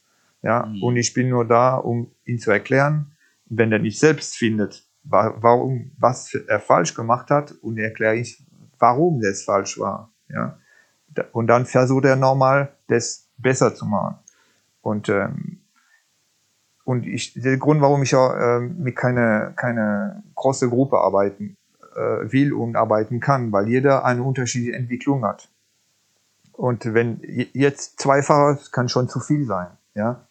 [0.41, 3.11] Ja, und ich bin nur da, um ihn zu erklären.
[3.45, 8.43] Wenn er nicht selbst findet, wa- warum, was er falsch gemacht hat, und erkläre ich,
[8.79, 10.11] warum das falsch war.
[10.29, 10.57] Ja,
[11.31, 14.17] und dann versucht er nochmal, das besser zu machen.
[14.81, 15.61] Und ähm,
[16.85, 21.57] und ich, der Grund, warum ich auch ähm, mit keine, keine große Gruppe arbeiten
[21.95, 25.49] äh, will und arbeiten kann, weil jeder eine unterschiedliche Entwicklung hat.
[26.53, 27.19] Und wenn
[27.53, 30.27] jetzt zwei Fahrer, das kann schon zu viel sein, ja.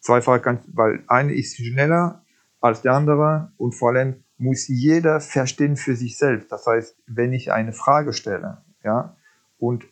[0.00, 2.22] Zwei Fahrer kann, weil eine ist schneller
[2.60, 6.52] als der andere und vor allem muss jeder verstehen für sich selbst.
[6.52, 9.16] Das heißt, wenn ich eine Frage stelle, ja,
[9.58, 9.84] und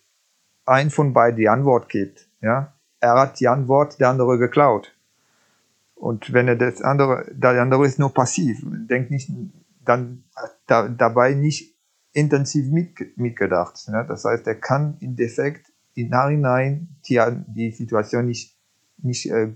[0.67, 4.95] ein von beiden die Antwort gibt, ja, er hat die Antwort der andere geklaut.
[6.03, 9.31] Und wenn er das andere, der andere ist nur passiv, denkt nicht,
[9.85, 10.25] dann
[10.67, 11.77] da, dabei nicht
[12.13, 13.89] intensiv mit, mitgedacht.
[13.89, 14.05] Ne?
[14.09, 18.59] Das heißt, er kann im Defekt im Nachhinein die, die Situation nicht,
[18.97, 19.53] nicht äh,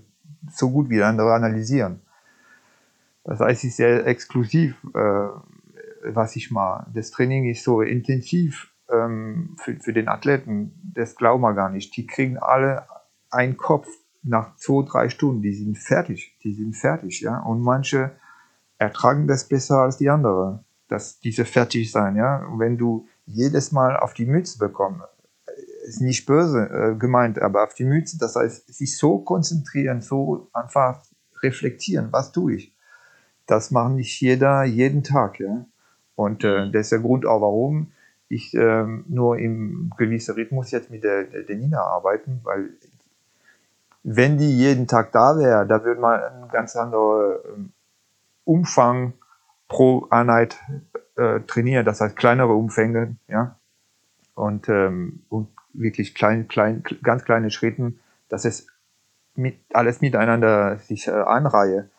[0.49, 1.99] so gut wie der andere analysieren.
[3.25, 5.27] Das heißt, es ist sehr exklusiv, äh,
[6.13, 6.89] was ich mache.
[6.93, 11.97] Das Training ist so intensiv ähm, für, für den Athleten, das glauben wir gar nicht.
[11.97, 12.87] Die kriegen alle
[13.31, 13.89] einen Kopf
[14.27, 17.39] nach zwei, drei Stunden, die sind fertig, die sind fertig, ja.
[17.39, 18.11] Und manche
[18.77, 22.45] ertragen das besser als die anderen, dass diese fertig sein, ja.
[22.45, 25.01] Und wenn du jedes Mal auf die Mütze bekommst,
[25.45, 30.01] äh, ist nicht böse äh, gemeint, aber auf die Mütze, das heißt, sich so konzentrieren,
[30.01, 31.03] so einfach
[31.43, 32.75] reflektieren, was tue ich.
[33.45, 35.65] Das macht nicht jeder jeden Tag, ja.
[36.15, 37.91] Und äh, das ist der Grund auch, warum
[38.29, 42.71] ich ähm, nur im gewissen Rhythmus jetzt mit der, der Nina arbeiten, weil
[44.03, 47.73] wenn die jeden Tag da wäre, da würde man einen ganz anderen ähm,
[48.43, 49.13] Umfang
[49.67, 50.57] pro Einheit
[51.15, 53.57] äh, trainieren, das heißt kleinere Umfänge, ja,
[54.35, 58.67] und, ähm, und wirklich klein, klein, ganz kleine Schritten, dass es
[59.35, 61.89] mit, alles miteinander sich äh, einreihe.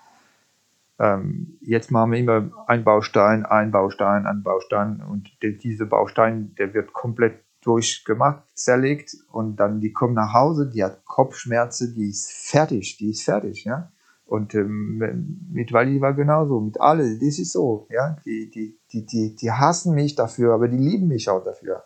[0.98, 5.00] Ähm, jetzt machen wir immer ein Baustein, ein Baustein, ein Baustein.
[5.00, 10.68] Und der, diese Baustein, der wird komplett durchgemacht, zerlegt und dann die kommt nach Hause,
[10.68, 13.90] die hat Kopfschmerzen, die ist fertig, die ist fertig, ja.
[14.26, 18.16] Und ähm, mit Wally war genauso, mit alle, das ist so, ja.
[18.24, 21.84] Die, die, die, die, die hassen mich dafür, aber die lieben mich auch dafür.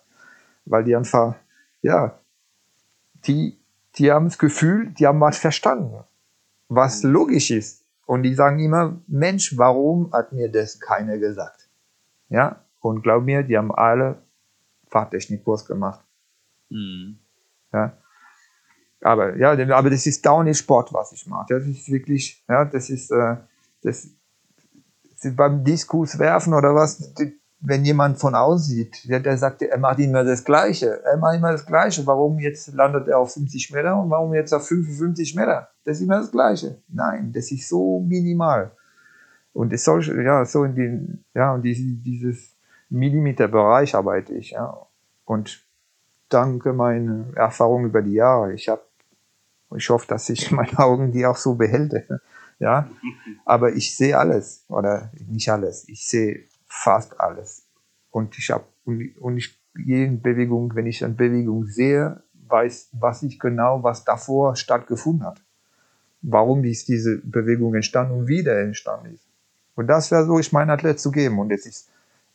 [0.64, 1.36] Weil die einfach,
[1.82, 2.18] ja,
[3.24, 3.58] die,
[3.96, 6.04] die haben das Gefühl, die haben was verstanden,
[6.68, 7.84] was logisch ist.
[8.06, 11.68] Und die sagen immer, Mensch, warum hat mir das keiner gesagt?
[12.28, 14.18] Ja, und glaub mir, die haben alle
[14.92, 16.04] Fahrtechnikkurs gemacht.
[16.68, 17.18] Mhm.
[17.72, 17.96] Ja.
[19.00, 21.46] Aber ja, aber das ist Downhill Sport, was ich mache.
[21.48, 23.36] Das ist wirklich, ja, das ist, äh,
[23.82, 27.12] das, ist beim Diskus werfen oder was,
[27.60, 31.02] wenn jemand von außen sieht, der, der sagt, er macht immer das Gleiche.
[31.04, 32.06] Er macht immer das Gleiche.
[32.06, 35.68] Warum jetzt landet er auf 50 Meter und warum jetzt auf 55 Meter?
[35.84, 36.82] Das ist immer das Gleiche.
[36.88, 38.72] Nein, das ist so minimal.
[39.52, 42.51] Und es soll, ja, so in den, ja, und dieses
[42.92, 44.86] Millimeterbereich arbeite ich, ja.
[45.24, 45.64] Und
[46.28, 48.82] danke meiner Erfahrung über die Jahre, ich habe,
[49.76, 52.20] ich hoffe, dass ich meine Augen die auch so behalte,
[52.58, 52.88] ja.
[53.44, 55.88] Aber ich sehe alles, oder nicht alles.
[55.88, 57.66] Ich sehe fast alles.
[58.10, 63.38] Und ich habe und ich jede Bewegung, wenn ich eine Bewegung sehe, weiß, was ich
[63.38, 65.42] genau, was davor stattgefunden hat.
[66.20, 69.26] Warum ist diese Bewegung entstanden und wieder entstanden ist.
[69.74, 71.38] Und das versuche ich meinen Athlet zu geben.
[71.38, 71.91] Und es ist,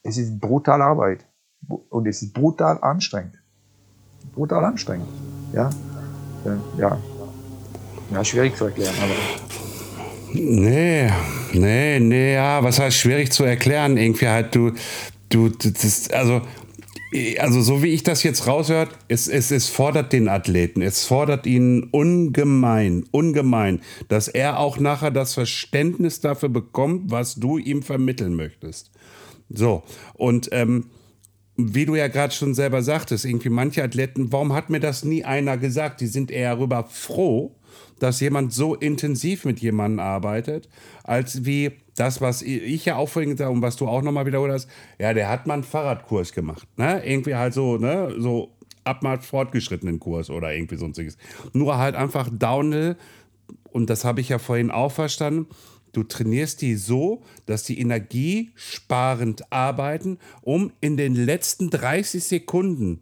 [0.08, 1.26] es ist brutal Arbeit.
[1.89, 3.36] Und es ist brutal anstrengend.
[4.34, 5.08] Brutal anstrengend.
[5.53, 5.70] Ja.
[6.78, 6.97] Ja.
[8.12, 9.14] Ja, schwierig zu erklären, aber.
[10.34, 11.12] Nee,
[11.53, 13.97] nee, nee, ja, was heißt schwierig zu erklären?
[13.97, 14.72] Irgendwie halt, du,
[15.30, 16.41] du, das, also,
[17.39, 21.45] also so wie ich das jetzt raushört, es, es, es fordert den Athleten, es fordert
[21.45, 28.36] ihn ungemein, ungemein, dass er auch nachher das Verständnis dafür bekommt, was du ihm vermitteln
[28.36, 28.91] möchtest.
[29.50, 29.84] So,
[30.14, 30.89] und ähm,
[31.56, 35.24] wie du ja gerade schon selber sagtest, irgendwie manche Athleten, warum hat mir das nie
[35.24, 36.02] einer gesagt?
[36.02, 37.56] Die sind eher darüber froh,
[38.00, 40.70] dass jemand so intensiv mit jemandem arbeitet,
[41.04, 44.28] als wie das, was ich ja auch vorhin gesagt habe und was du auch nochmal
[44.28, 44.70] wiederholt hast.
[45.00, 46.68] Ja, der hat mal einen Fahrradkurs gemacht.
[46.78, 47.02] Ne?
[47.04, 48.52] Irgendwie halt so, ne, so
[48.84, 51.18] ab mal fortgeschrittenen Kurs oder irgendwie sonstiges.
[51.54, 52.98] Nur halt einfach Downhill,
[53.72, 55.48] und das habe ich ja vorhin auch verstanden.
[55.91, 63.01] Du trainierst die so, dass die energiesparend arbeiten, um in den letzten 30 Sekunden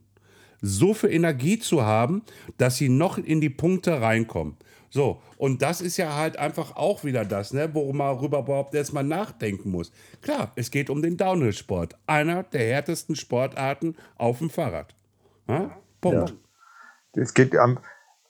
[0.61, 2.23] so viel Energie zu haben,
[2.57, 4.57] dass sie noch in die Punkte reinkommen.
[4.89, 9.03] So, und das ist ja halt einfach auch wieder das, ne, worum man überhaupt erstmal
[9.03, 9.91] nachdenken muss.
[10.21, 11.97] Klar, es geht um den Downhill-Sport.
[12.07, 14.95] Einer der härtesten Sportarten auf dem Fahrrad.
[15.49, 15.77] Ja?
[15.99, 16.29] Punkt.
[17.13, 17.21] Ja.
[17.21, 17.77] Es, geht, um,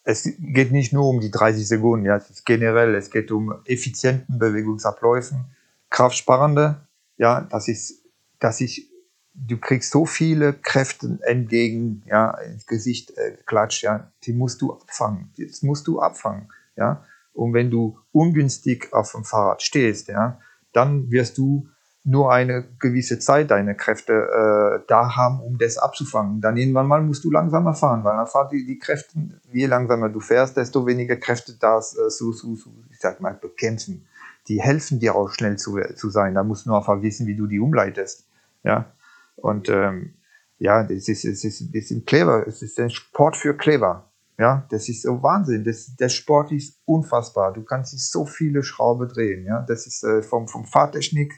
[0.06, 3.54] es geht nicht nur um die 30 Sekunden, ja, es ist generell, es geht um
[3.66, 5.46] effizienten Bewegungsabläufen,
[5.90, 6.88] kraftsparende,
[7.18, 8.04] ja, das ist,
[8.40, 8.90] dass ich,
[9.34, 14.74] du kriegst so viele Kräfte entgegen, ja, ins Gesicht äh, klatscht, ja, die musst du
[14.74, 17.04] abfangen, das musst du abfangen ja.
[17.34, 20.40] Und wenn du ungünstig auf dem Fahrrad stehst, ja,
[20.72, 21.68] dann wirst du
[22.06, 26.40] nur eine gewisse Zeit deine Kräfte äh, da haben, um das abzufangen.
[26.40, 29.18] Dann irgendwann mal musst du langsamer fahren, weil dann fahren die, die Kräfte,
[29.52, 33.34] je langsamer du fährst, desto weniger Kräfte das äh, zu, zu, zu, ich sag mal,
[33.34, 34.06] bekämpfen.
[34.48, 36.36] Die helfen dir auch schnell zu, zu sein.
[36.36, 38.28] Da musst du nur einfach wissen, wie du die umleitest.
[38.64, 38.94] Ja.
[39.38, 40.14] Und ähm,
[40.60, 42.46] ja, das ist, das ist, das ist clever.
[42.48, 44.12] Es ist ein Sport für clever.
[44.38, 45.64] Ja, das ist so Wahnsinn.
[45.64, 47.52] Das, der Sport ist unfassbar.
[47.54, 49.46] Du kannst sich so viele Schrauben drehen.
[49.46, 51.34] Ja, das ist äh, vom, vom Fahrtechnik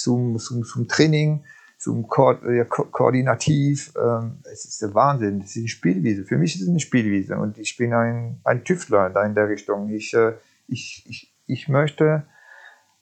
[0.00, 1.44] zum, zum, zum Training,
[1.78, 3.92] zum Ko äh, Ko Koordinativ.
[3.96, 5.40] Ähm, es ist der Wahnsinn.
[5.40, 6.24] Das ist eine Spielwiese.
[6.24, 9.48] Für mich ist es eine Spielwiese und ich bin ein, ein Tüftler da in der
[9.48, 9.88] Richtung.
[9.90, 10.32] Ich, äh,
[10.66, 12.24] ich, ich, ich möchte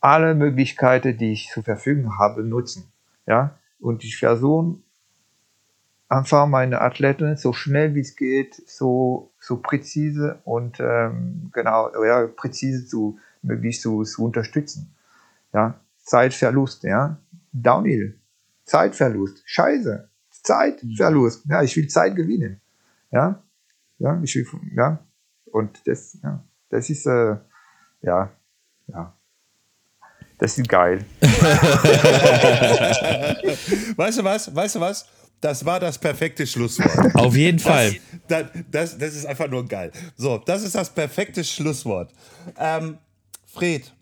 [0.00, 2.84] alle Möglichkeiten, die ich zur Verfügung habe, nutzen.
[3.26, 4.76] Ja, und ich versuche
[6.08, 12.26] einfach meine Athleten so schnell wie es geht, so, so präzise und ähm, genau, ja,
[12.28, 14.94] präzise zu, möglichst zu, zu unterstützen.
[15.52, 17.20] Ja, Zeitverlust, ja,
[17.52, 18.18] Downhill,
[18.64, 22.60] Zeitverlust, Scheiße, Zeitverlust, ja, ich will Zeit gewinnen,
[23.10, 23.42] ja,
[23.98, 25.04] ja, ich will, ja,
[25.46, 27.36] und das, ja, das ist, äh,
[28.02, 28.30] ja,
[28.86, 29.16] ja,
[30.38, 31.04] das ist geil.
[33.96, 34.54] weißt du was?
[34.54, 35.06] Weißt du was?
[35.40, 37.14] Das war das perfekte Schlusswort.
[37.14, 37.96] Auf jeden Fall.
[38.28, 39.92] Das, das, das, ist einfach nur geil.
[40.16, 42.12] So, das ist das perfekte Schlusswort.
[42.58, 42.98] Ähm,
[43.46, 43.92] Fred,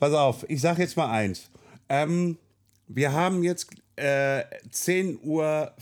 [0.00, 1.50] pass auf, ich sag jetzt mal eins.
[1.88, 2.38] Ähm,
[2.88, 4.42] wir haben jetzt äh,
[4.72, 5.72] 10.05 Uhr.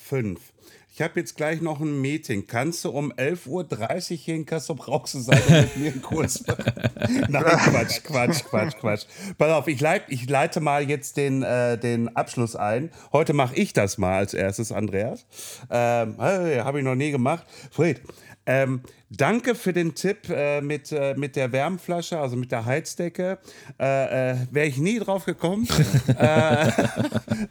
[0.92, 2.48] Ich habe jetzt gleich noch ein Meeting.
[2.48, 6.44] Kannst du um 11.30 Uhr hier in Kassel Brauxel sein und mit mir einen Kurs
[6.44, 6.64] machen?
[7.28, 9.06] Nein, Quatsch, Quatsch, Quatsch, Quatsch.
[9.38, 12.90] Pass auf, ich, leit, ich leite mal jetzt den, äh, den Abschluss ein.
[13.12, 15.24] Heute mache ich das mal als erstes, Andreas.
[15.70, 17.46] Ähm, hey, habe ich noch nie gemacht.
[17.70, 18.02] Fred,
[18.44, 18.80] ähm,
[19.10, 23.38] danke für den Tipp äh, mit, äh, mit der Wärmflasche, also mit der Heizdecke.
[23.78, 25.66] Äh, äh Wäre ich nie drauf gekommen.
[26.18, 26.70] Äh,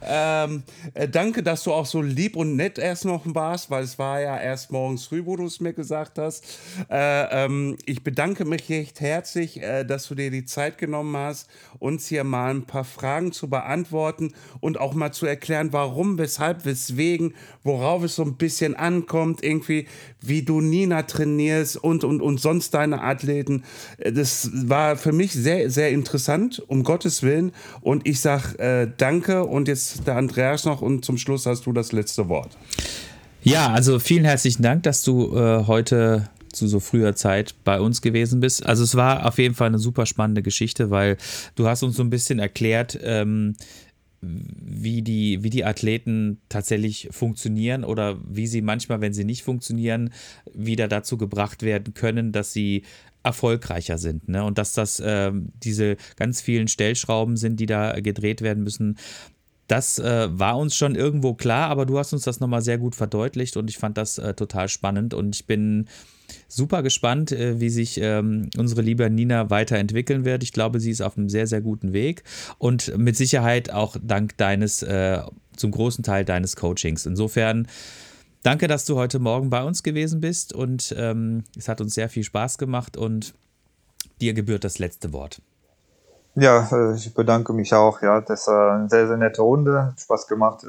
[0.02, 3.98] ähm, äh, danke, dass du auch so lieb und nett erst noch warst, weil es
[3.98, 6.44] war ja erst morgens früh, wo du es mir gesagt hast.
[6.90, 11.48] Ähm, ich bedanke mich recht herzlich, dass du dir die Zeit genommen hast,
[11.78, 16.64] uns hier mal ein paar Fragen zu beantworten und auch mal zu erklären, warum, weshalb,
[16.64, 19.86] weswegen, worauf es so ein bisschen ankommt, irgendwie,
[20.20, 23.64] wie du Nina trainierst und, und, und sonst deine Athleten.
[23.98, 27.52] Das war für mich sehr, sehr interessant, um Gottes Willen.
[27.80, 31.72] Und ich sage äh, danke und jetzt der Andreas noch und zum Schluss hast du
[31.72, 32.56] das letzte Wort.
[33.42, 38.02] Ja, also vielen herzlichen Dank, dass du äh, heute zu so früher Zeit bei uns
[38.02, 38.64] gewesen bist.
[38.64, 41.16] Also es war auf jeden Fall eine super spannende Geschichte, weil
[41.54, 43.54] du hast uns so ein bisschen erklärt, ähm,
[44.20, 50.10] wie die, wie die Athleten tatsächlich funktionieren oder wie sie manchmal, wenn sie nicht funktionieren,
[50.52, 52.82] wieder dazu gebracht werden können, dass sie
[53.22, 54.28] erfolgreicher sind.
[54.28, 54.42] Ne?
[54.44, 58.98] Und dass das äh, diese ganz vielen Stellschrauben sind, die da gedreht werden müssen.
[59.68, 62.94] Das äh, war uns schon irgendwo klar, aber du hast uns das nochmal sehr gut
[62.94, 65.88] verdeutlicht und ich fand das äh, total spannend und ich bin
[66.48, 70.42] super gespannt, äh, wie sich ähm, unsere liebe Nina weiterentwickeln wird.
[70.42, 72.22] Ich glaube, sie ist auf einem sehr, sehr guten Weg
[72.58, 75.20] und mit Sicherheit auch dank deines, äh,
[75.56, 77.06] zum großen Teil deines Coachings.
[77.06, 77.68] Insofern
[78.42, 82.08] danke, dass du heute Morgen bei uns gewesen bist und ähm, es hat uns sehr
[82.08, 83.34] viel Spaß gemacht und
[84.20, 85.40] dir gebührt das letzte Wort.
[86.34, 88.02] Ja, äh, ich bedanke mich auch.
[88.02, 89.94] Ja, das war eine sehr, sehr nette Runde.
[89.98, 90.64] Spaß gemacht.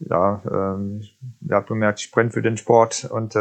[0.00, 1.02] Ja, ähm,
[1.40, 3.34] ihr habt bemerkt, ich brenne für den Sport und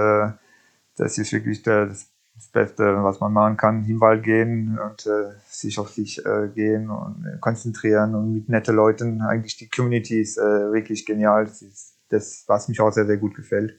[0.97, 2.07] das ist wirklich das
[2.51, 3.81] Beste, was man machen kann.
[3.81, 8.33] In den Wald gehen und äh, sich auf sich äh, gehen und äh, konzentrieren und
[8.33, 9.21] mit netten Leuten.
[9.21, 11.45] Eigentlich die Community ist äh, wirklich genial.
[11.45, 13.75] Das ist das, was mich auch sehr, sehr gut gefällt.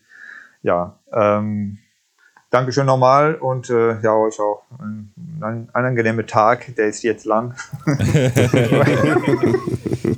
[0.63, 1.79] Ja, ähm,
[2.51, 6.75] Dankeschön nochmal und äh, ja, euch auch einen, einen angenehmen Tag.
[6.77, 7.55] Der ist jetzt lang.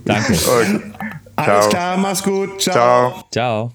[0.05, 0.33] Danke.
[0.33, 0.81] Okay.
[1.37, 2.61] Alles klar, mach's gut.
[2.61, 3.25] Ciao.
[3.33, 3.73] Ciao.